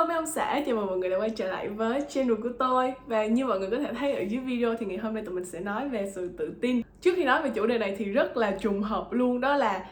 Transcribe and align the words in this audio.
Hello 0.00 0.08
mấy 0.08 0.16
ông 0.16 0.26
xã, 0.26 0.62
chào 0.66 0.76
mừng 0.76 0.86
mọi 0.86 0.98
người 0.98 1.10
đã 1.10 1.18
quay 1.18 1.30
trở 1.30 1.50
lại 1.50 1.68
với 1.68 2.02
channel 2.08 2.34
của 2.34 2.48
tôi. 2.58 2.92
Và 3.06 3.26
như 3.26 3.46
mọi 3.46 3.60
người 3.60 3.70
có 3.70 3.78
thể 3.78 3.92
thấy 3.92 4.12
ở 4.12 4.20
dưới 4.20 4.40
video 4.40 4.74
thì 4.74 4.86
ngày 4.86 4.98
hôm 4.98 5.14
nay 5.14 5.22
tụi 5.26 5.34
mình 5.34 5.44
sẽ 5.44 5.60
nói 5.60 5.88
về 5.88 6.10
sự 6.14 6.30
tự 6.38 6.52
tin. 6.60 6.82
Trước 7.00 7.12
khi 7.16 7.24
nói 7.24 7.42
về 7.42 7.50
chủ 7.54 7.66
đề 7.66 7.78
này 7.78 7.96
thì 7.98 8.04
rất 8.04 8.36
là 8.36 8.50
trùng 8.50 8.82
hợp 8.82 9.12
luôn 9.12 9.40
Đó 9.40 9.56
là 9.56 9.86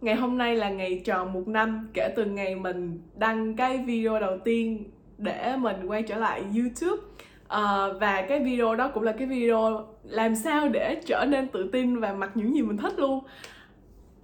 ngày 0.00 0.14
hôm 0.14 0.38
nay 0.38 0.56
là 0.56 0.68
ngày 0.68 1.02
tròn 1.04 1.32
một 1.32 1.48
năm 1.48 1.88
kể 1.94 2.12
từ 2.16 2.24
ngày 2.24 2.54
mình 2.54 3.00
đăng 3.16 3.56
cái 3.56 3.78
video 3.78 4.20
đầu 4.20 4.38
tiên 4.38 4.84
để 5.18 5.56
mình 5.56 5.76
quay 5.86 6.02
trở 6.02 6.16
lại 6.16 6.44
YouTube. 6.56 7.02
À, 7.48 7.86
Và 8.00 8.22
cái 8.22 8.40
video 8.40 8.74
đó 8.74 8.88
cũng 8.88 9.02
là 9.02 9.12
cái 9.12 9.26
video 9.26 9.86
làm 10.04 10.34
sao 10.34 10.68
để 10.68 11.00
trở 11.06 11.24
nên 11.28 11.48
tự 11.48 11.68
tin 11.72 12.00
và 12.00 12.12
mặc 12.12 12.30
những 12.34 12.54
gì 12.54 12.62
mình 12.62 12.76
thích 12.76 12.98
luôn. 12.98 13.20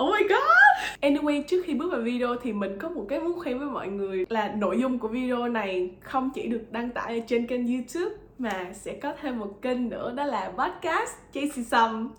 Oh 0.03 0.11
my 0.13 0.29
god! 0.29 0.69
Anyway, 1.01 1.43
trước 1.43 1.63
khi 1.67 1.75
bước 1.75 1.93
vào 1.93 2.01
video 2.01 2.37
thì 2.43 2.53
mình 2.53 2.79
có 2.79 2.89
một 2.89 3.07
cái 3.09 3.21
muốn 3.21 3.41
khen 3.41 3.59
với 3.59 3.69
mọi 3.69 3.89
người 3.89 4.27
là 4.29 4.55
nội 4.57 4.81
dung 4.81 4.99
của 4.99 5.09
video 5.09 5.49
này 5.49 5.91
không 6.01 6.31
chỉ 6.35 6.49
được 6.49 6.65
đăng 6.71 6.91
tải 6.91 7.19
ở 7.19 7.25
trên 7.27 7.47
kênh 7.47 7.67
YouTube 7.67 8.17
mà 8.39 8.67
sẽ 8.73 8.95
có 8.95 9.13
thêm 9.21 9.39
một 9.39 9.63
kênh 9.63 9.89
nữa 9.89 10.13
đó 10.17 10.25
là 10.25 10.53
podcast 10.59 11.11
Chasey 11.33 11.65
Sum. 11.65 12.11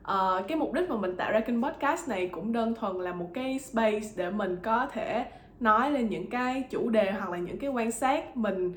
Uh, 0.00 0.48
cái 0.48 0.56
mục 0.56 0.72
đích 0.72 0.90
mà 0.90 0.96
mình 0.96 1.16
tạo 1.16 1.32
ra 1.32 1.40
kênh 1.40 1.62
podcast 1.62 2.08
này 2.08 2.28
cũng 2.28 2.52
đơn 2.52 2.74
thuần 2.74 2.96
là 2.96 3.12
một 3.12 3.30
cái 3.34 3.58
space 3.58 4.08
để 4.16 4.30
mình 4.30 4.56
có 4.62 4.86
thể 4.92 5.24
nói 5.60 5.90
lên 5.90 6.08
những 6.08 6.26
cái 6.26 6.62
chủ 6.70 6.88
đề 6.88 7.10
hoặc 7.10 7.30
là 7.30 7.38
những 7.38 7.58
cái 7.58 7.70
quan 7.70 7.90
sát 7.90 8.36
mình 8.36 8.72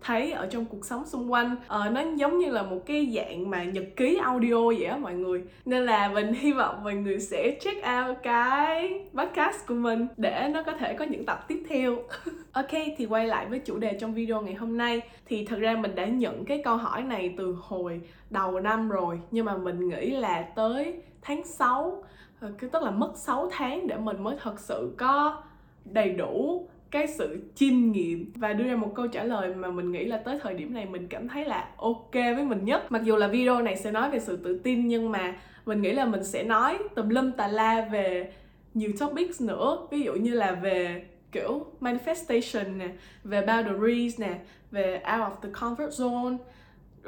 thấy 0.00 0.32
ở 0.32 0.46
trong 0.46 0.64
cuộc 0.64 0.84
sống 0.84 1.06
xung 1.06 1.32
quanh. 1.32 1.56
Ờ, 1.66 1.90
nó 1.90 2.02
giống 2.16 2.38
như 2.38 2.50
là 2.50 2.62
một 2.62 2.80
cái 2.86 3.12
dạng 3.16 3.50
mà 3.50 3.64
nhật 3.64 3.84
ký 3.96 4.18
audio 4.22 4.66
vậy 4.66 4.84
á 4.84 4.96
mọi 4.96 5.14
người. 5.14 5.42
Nên 5.64 5.86
là 5.86 6.08
mình 6.08 6.32
hy 6.32 6.52
vọng 6.52 6.84
mọi 6.84 6.94
người 6.94 7.20
sẽ 7.20 7.58
check 7.60 7.76
out 7.76 8.16
cái 8.22 9.00
podcast 9.14 9.66
của 9.66 9.74
mình 9.74 10.06
để 10.16 10.48
nó 10.52 10.62
có 10.62 10.72
thể 10.72 10.94
có 10.94 11.04
những 11.04 11.26
tập 11.26 11.44
tiếp 11.48 11.62
theo. 11.68 11.96
Ok 12.52 12.70
thì 12.96 13.06
quay 13.06 13.26
lại 13.26 13.46
với 13.46 13.58
chủ 13.58 13.78
đề 13.78 13.98
trong 14.00 14.14
video 14.14 14.42
ngày 14.42 14.54
hôm 14.54 14.76
nay. 14.76 15.00
Thì 15.26 15.44
thật 15.44 15.56
ra 15.58 15.76
mình 15.76 15.94
đã 15.94 16.06
nhận 16.06 16.44
cái 16.44 16.62
câu 16.64 16.76
hỏi 16.76 17.02
này 17.02 17.34
từ 17.38 17.56
hồi 17.60 18.00
đầu 18.30 18.60
năm 18.60 18.88
rồi 18.88 19.20
nhưng 19.30 19.46
mà 19.46 19.56
mình 19.56 19.88
nghĩ 19.88 20.10
là 20.10 20.42
tới 20.42 21.02
tháng 21.22 21.44
6 21.44 22.02
ờ, 22.40 22.52
tức 22.72 22.82
là 22.82 22.90
mất 22.90 23.12
6 23.16 23.48
tháng 23.52 23.86
để 23.86 23.96
mình 23.96 24.22
mới 24.22 24.36
thật 24.42 24.60
sự 24.60 24.94
có 24.98 25.42
đầy 25.84 26.12
đủ 26.12 26.68
cái 26.90 27.06
sự 27.06 27.42
chiêm 27.54 27.92
nghiệm 27.92 28.32
và 28.34 28.52
đưa 28.52 28.64
ra 28.64 28.76
một 28.76 28.92
câu 28.94 29.08
trả 29.08 29.24
lời 29.24 29.54
mà 29.54 29.70
mình 29.70 29.92
nghĩ 29.92 30.04
là 30.04 30.16
tới 30.16 30.38
thời 30.42 30.54
điểm 30.54 30.74
này 30.74 30.86
mình 30.86 31.06
cảm 31.08 31.28
thấy 31.28 31.44
là 31.44 31.68
ok 31.76 32.12
với 32.12 32.44
mình 32.44 32.64
nhất. 32.64 32.92
Mặc 32.92 33.02
dù 33.04 33.16
là 33.16 33.28
video 33.28 33.62
này 33.62 33.76
sẽ 33.76 33.90
nói 33.90 34.10
về 34.10 34.20
sự 34.20 34.36
tự 34.36 34.58
tin, 34.58 34.88
nhưng 34.88 35.12
mà 35.12 35.36
mình 35.66 35.82
nghĩ 35.82 35.92
là 35.92 36.04
mình 36.04 36.24
sẽ 36.24 36.42
nói 36.42 36.78
tùm 36.94 37.08
lum 37.08 37.32
tà 37.32 37.48
la 37.48 37.88
về 37.92 38.32
nhiều 38.74 38.90
topics 39.00 39.40
nữa. 39.40 39.78
Ví 39.90 40.02
dụ 40.02 40.14
như 40.14 40.34
là 40.34 40.52
về 40.52 41.06
kiểu 41.32 41.66
manifestation 41.80 42.76
nè, 42.76 42.88
về 43.24 43.46
boundaries 43.46 44.20
nè, 44.20 44.38
về 44.70 44.94
out 44.94 45.32
of 45.32 45.34
the 45.42 45.48
comfort 45.48 45.88
zone 45.88 46.36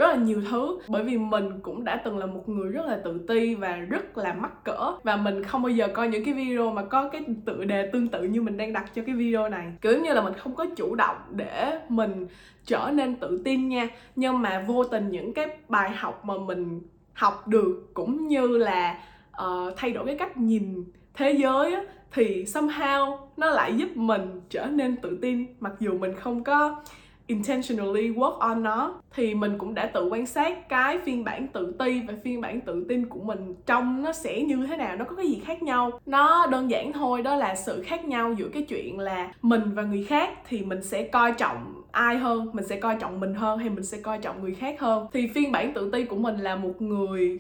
rất 0.01 0.07
là 0.07 0.15
nhiều 0.15 0.43
thứ. 0.51 0.79
Bởi 0.89 1.03
vì 1.03 1.19
mình 1.19 1.61
cũng 1.63 1.85
đã 1.85 1.97
từng 2.05 2.19
là 2.19 2.27
một 2.27 2.49
người 2.49 2.73
rất 2.73 2.87
là 2.87 3.01
tự 3.05 3.21
ti 3.29 3.55
và 3.55 3.77
rất 3.77 4.19
là 4.19 4.33
mắc 4.33 4.65
cỡ. 4.65 4.93
Và 5.03 5.17
mình 5.17 5.45
không 5.45 5.63
bao 5.63 5.71
giờ 5.71 5.89
coi 5.89 6.09
những 6.09 6.25
cái 6.25 6.35
video 6.35 6.73
mà 6.73 6.83
có 6.83 7.09
cái 7.09 7.25
tựa 7.45 7.65
đề 7.65 7.91
tương 7.93 8.09
tự 8.09 8.23
như 8.23 8.43
mình 8.43 8.57
đang 8.57 8.73
đặt 8.73 8.95
cho 8.95 9.03
cái 9.07 9.15
video 9.15 9.49
này. 9.49 9.73
Kiểu 9.81 10.01
như 10.01 10.13
là 10.13 10.23
mình 10.23 10.35
không 10.35 10.55
có 10.55 10.67
chủ 10.77 10.95
động 10.95 11.17
để 11.31 11.81
mình 11.89 12.27
trở 12.65 12.91
nên 12.93 13.17
tự 13.17 13.43
tin 13.45 13.69
nha. 13.69 13.89
Nhưng 14.17 14.43
mà 14.43 14.65
vô 14.67 14.85
tình 14.85 15.09
những 15.11 15.35
cái 15.35 15.47
bài 15.69 15.91
học 15.91 16.25
mà 16.25 16.35
mình 16.47 16.81
học 17.13 17.49
được 17.49 17.91
cũng 17.95 18.29
như 18.29 18.47
là 18.47 18.99
uh, 19.43 19.75
thay 19.77 19.91
đổi 19.91 20.07
cái 20.07 20.17
cách 20.19 20.37
nhìn 20.37 20.85
thế 21.15 21.33
giới 21.33 21.75
á, 21.75 21.83
thì 22.13 22.45
somehow 22.45 23.19
nó 23.37 23.51
lại 23.51 23.75
giúp 23.77 23.89
mình 23.95 24.41
trở 24.51 24.67
nên 24.67 24.97
tự 24.97 25.19
tin. 25.23 25.47
Mặc 25.61 25.73
dù 25.81 25.99
mình 25.99 26.15
không 26.15 26.45
có 26.45 26.83
intentionally 27.31 28.11
work 28.11 28.39
on 28.39 28.63
nó, 28.63 28.95
thì 29.15 29.35
mình 29.35 29.59
cũng 29.59 29.75
đã 29.75 29.87
tự 29.87 30.09
quan 30.09 30.27
sát 30.27 30.69
cái 30.69 30.99
phiên 30.99 31.25
bản 31.25 31.49
tự 31.49 31.75
ti 31.79 32.01
và 32.09 32.15
phiên 32.25 32.41
bản 32.41 32.61
tự 32.61 32.87
tin 32.89 33.07
của 33.07 33.21
mình 33.21 33.55
trong 33.67 34.03
nó 34.03 34.13
sẽ 34.13 34.43
như 34.43 34.67
thế 34.67 34.77
nào, 34.77 34.97
nó 34.97 35.05
có 35.05 35.17
cái 35.17 35.27
gì 35.27 35.43
khác 35.45 35.63
nhau. 35.63 35.91
Nó 36.07 36.47
đơn 36.47 36.71
giản 36.71 36.93
thôi, 36.93 37.23
đó 37.23 37.37
là 37.37 37.55
sự 37.55 37.83
khác 37.83 38.05
nhau 38.05 38.33
giữa 38.33 38.49
cái 38.49 38.63
chuyện 38.63 38.99
là 38.99 39.33
mình 39.43 39.63
và 39.75 39.83
người 39.83 40.05
khác 40.05 40.31
thì 40.49 40.63
mình 40.63 40.83
sẽ 40.83 41.03
coi 41.03 41.33
trọng 41.33 41.75
ai 41.93 42.17
hơn, 42.19 42.51
mình 42.53 42.67
sẽ 42.67 42.81
coi 42.81 42.97
trọng 43.01 43.21
mình 43.21 43.35
hơn 43.35 43.59
hay 43.59 43.71
mình 43.71 43.85
sẽ 43.85 43.99
coi 44.01 44.19
trọng 44.19 44.43
người 44.43 44.55
khác 44.55 44.81
hơn. 44.81 45.07
Thì 45.13 45.27
phiên 45.27 45.53
bản 45.53 45.75
tự 45.75 45.91
ti 45.91 46.05
của 46.05 46.17
mình 46.17 46.39
là 46.39 46.57
một 46.57 46.83
người 46.83 47.39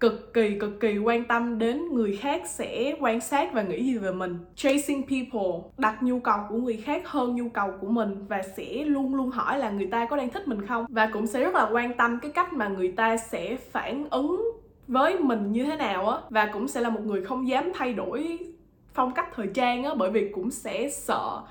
cực 0.00 0.34
kỳ 0.34 0.58
cực 0.58 0.80
kỳ 0.80 0.98
quan 0.98 1.24
tâm 1.24 1.58
đến 1.58 1.94
người 1.94 2.16
khác 2.16 2.42
sẽ 2.46 2.96
quan 3.00 3.20
sát 3.20 3.52
và 3.52 3.62
nghĩ 3.62 3.84
gì 3.84 3.98
về 3.98 4.12
mình. 4.12 4.38
Chasing 4.56 5.02
people 5.02 5.70
đặt 5.78 6.02
nhu 6.02 6.20
cầu 6.20 6.38
của 6.48 6.56
người 6.56 6.76
khác 6.76 7.02
hơn 7.08 7.36
nhu 7.36 7.48
cầu 7.48 7.70
của 7.80 7.88
mình 7.88 8.26
và 8.28 8.42
sẽ 8.56 8.84
luôn 8.84 9.14
luôn 9.14 9.30
hỏi 9.30 9.58
là 9.58 9.70
người 9.70 9.86
ta 9.86 10.06
có 10.06 10.16
đang 10.16 10.30
thích 10.30 10.48
mình 10.48 10.66
không? 10.66 10.86
Và 10.88 11.10
cũng 11.12 11.26
sẽ 11.26 11.40
rất 11.40 11.54
là 11.54 11.68
quan 11.72 11.96
tâm 11.96 12.18
cái 12.22 12.30
cách 12.30 12.52
mà 12.52 12.68
người 12.68 12.92
ta 12.92 13.16
sẽ 13.16 13.56
phản 13.56 14.08
ứng 14.10 14.42
với 14.88 15.18
mình 15.18 15.52
như 15.52 15.64
thế 15.64 15.76
nào 15.76 16.08
á. 16.08 16.18
Và 16.30 16.50
cũng 16.52 16.68
sẽ 16.68 16.80
là 16.80 16.90
một 16.90 17.00
người 17.04 17.24
không 17.24 17.48
dám 17.48 17.72
thay 17.74 17.94
đổi 17.94 18.38
phong 18.94 19.14
cách 19.14 19.28
thời 19.34 19.46
trang 19.54 19.84
á, 19.84 19.90
bởi 19.96 20.10
vì 20.10 20.28
cũng 20.34 20.50
sẽ 20.50 20.88
sợ 20.88 21.42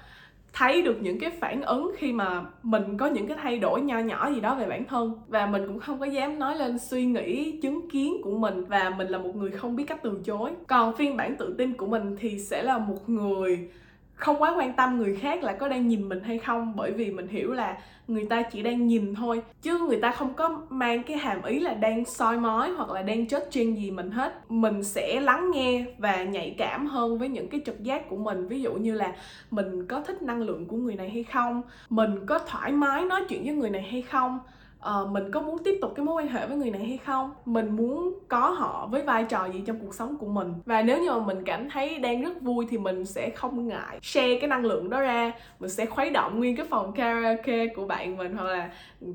thấy 0.54 0.82
được 0.82 0.98
những 1.02 1.20
cái 1.20 1.30
phản 1.30 1.62
ứng 1.62 1.92
khi 1.98 2.14
mà 2.14 2.46
mình 2.64 2.98
có 2.98 3.08
những 3.08 3.28
cái 3.28 3.38
thay 3.42 3.60
đổi 3.60 3.82
nho 3.82 4.00
nhỏ 4.00 4.32
gì 4.34 4.42
đó 4.42 4.56
về 4.56 4.66
bản 4.66 4.86
thân. 4.86 5.14
Và 5.28 5.46
mình 5.46 5.68
cũng 5.68 5.80
không 5.80 6.00
có 6.00 6.06
dám 6.06 6.40
nói 6.40 6.56
lên 6.56 6.78
suy 6.80 7.06
nghĩ, 7.06 7.60
chứng 7.62 7.90
kiến 7.90 8.22
của 8.24 8.38
mình 8.38 8.66
và 8.66 8.90
mình 8.90 9.08
là 9.08 9.18
một 9.18 9.36
người 9.36 9.52
không 9.52 9.76
biết 9.76 9.84
cách 9.88 10.00
từ 10.04 10.20
chối. 10.26 10.52
Còn 10.68 10.96
phiên 10.96 11.18
bản 11.18 11.36
tự 11.36 11.56
tin 11.58 11.74
của 11.74 11.88
mình 11.88 12.16
thì 12.20 12.40
sẽ 12.40 12.64
là 12.64 12.78
một 12.78 13.10
người 13.10 13.70
không 14.18 14.42
quá 14.42 14.54
quan 14.58 14.74
tâm 14.74 14.98
người 14.98 15.16
khác 15.16 15.44
là 15.44 15.54
có 15.54 15.68
đang 15.68 15.88
nhìn 15.88 16.10
mình 16.10 16.22
hay 16.24 16.38
không, 16.38 16.76
bởi 16.76 16.92
vì 16.92 17.12
mình 17.12 17.28
hiểu 17.28 17.54
là 17.54 17.78
người 18.08 18.26
ta 18.26 18.42
chỉ 18.42 18.64
đang 18.64 18.88
nhìn 18.88 19.16
thôi. 19.16 19.42
Chứ 19.62 19.80
người 19.80 20.02
ta 20.02 20.12
không 20.12 20.34
có 20.34 20.62
mang 20.70 21.04
cái 21.04 21.18
hàm 21.18 21.44
ý 21.44 21.60
là 21.60 21.74
đang 21.74 22.06
soi 22.06 22.38
mói 22.38 22.72
hoặc 22.72 22.90
là 22.90 23.02
đang 23.02 23.28
chết 23.28 23.48
trên 23.52 23.76
gì 23.76 23.92
mình 23.92 24.12
hết. 24.12 24.52
Mình 24.52 24.84
sẽ 24.84 25.20
lắng 25.20 25.52
nghe 25.54 25.86
và 25.98 26.24
nhạy 26.24 26.56
cảm 26.58 26.88
hơn 26.88 27.18
với 27.18 27.30
những 27.30 27.48
cái 27.48 27.62
trực 27.66 27.84
giác 27.84 28.10
của 28.10 28.18
mình. 28.18 28.48
Ví 28.48 28.62
dụ 28.62 28.74
như 28.74 28.94
là 28.94 29.16
mình 29.52 29.88
có 29.88 30.02
thích 30.02 30.22
năng 30.22 30.42
lượng 30.42 30.66
của 30.66 30.78
người 30.78 30.96
này 30.96 31.10
hay 31.10 31.24
không? 31.24 31.62
Mình 31.90 32.26
có 32.26 32.40
thoải 32.40 32.72
mái 32.72 33.06
nói 33.06 33.22
chuyện 33.30 33.44
với 33.44 33.54
người 33.54 33.70
này 33.70 33.88
hay 33.92 34.02
không? 34.02 34.40
Uh, 34.88 35.12
mình 35.12 35.32
có 35.32 35.42
muốn 35.42 35.58
tiếp 35.64 35.78
tục 35.82 35.94
cái 35.96 36.06
mối 36.06 36.24
quan 36.24 36.28
hệ 36.28 36.48
với 36.48 36.58
người 36.58 36.72
này 36.72 36.86
hay 36.86 36.98
không? 36.98 37.32
Mình 37.46 37.76
muốn 37.76 38.20
có 38.28 38.50
họ 38.50 38.88
với 38.92 39.02
vai 39.02 39.24
trò 39.24 39.46
gì 39.46 39.62
trong 39.66 39.80
cuộc 39.80 39.96
sống 39.96 40.18
của 40.18 40.28
mình. 40.28 40.54
Và 40.66 40.82
nếu 40.82 41.02
như 41.02 41.12
mà 41.12 41.26
mình 41.26 41.44
cảm 41.46 41.70
thấy 41.70 42.00
đang 42.00 42.22
rất 42.22 42.42
vui 42.42 42.66
thì 42.70 42.78
mình 42.78 43.06
sẽ 43.06 43.30
không 43.30 43.68
ngại 43.68 44.00
share 44.02 44.40
cái 44.40 44.50
năng 44.50 44.66
lượng 44.66 44.90
đó 44.90 45.02
ra. 45.02 45.32
Mình 45.60 45.70
sẽ 45.70 45.86
khuấy 45.86 46.10
động 46.10 46.40
nguyên 46.40 46.56
cái 46.56 46.66
phòng 46.70 46.94
karaoke 46.94 47.68
của 47.68 47.86
bạn 47.86 48.18
mình 48.18 48.36
hoặc 48.36 48.44
là 48.44 48.70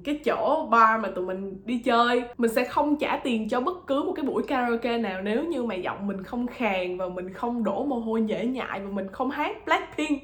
cái 0.05 0.21
chỗ 0.25 0.69
bar 0.71 1.00
mà 1.00 1.09
tụi 1.09 1.27
mình 1.27 1.62
đi 1.65 1.78
chơi. 1.78 2.22
Mình 2.39 2.50
sẽ 2.50 2.65
không 2.65 2.97
trả 2.97 3.16
tiền 3.16 3.49
cho 3.49 3.60
bất 3.60 3.87
cứ 3.87 4.03
một 4.03 4.12
cái 4.16 4.25
buổi 4.25 4.43
karaoke 4.43 4.99
nào 4.99 5.22
nếu 5.22 5.44
như 5.44 5.62
mà 5.62 5.75
giọng 5.75 6.06
mình 6.06 6.22
không 6.22 6.47
khàn 6.47 6.99
và 6.99 7.09
mình 7.09 7.33
không 7.33 7.65
đổ 7.65 7.84
mồ 7.84 7.97
hôi 7.97 8.22
dễ 8.27 8.47
nhại 8.47 8.81
và 8.81 8.91
mình 8.91 9.06
không 9.12 9.31
hát 9.31 9.65
blackpink. 9.66 10.22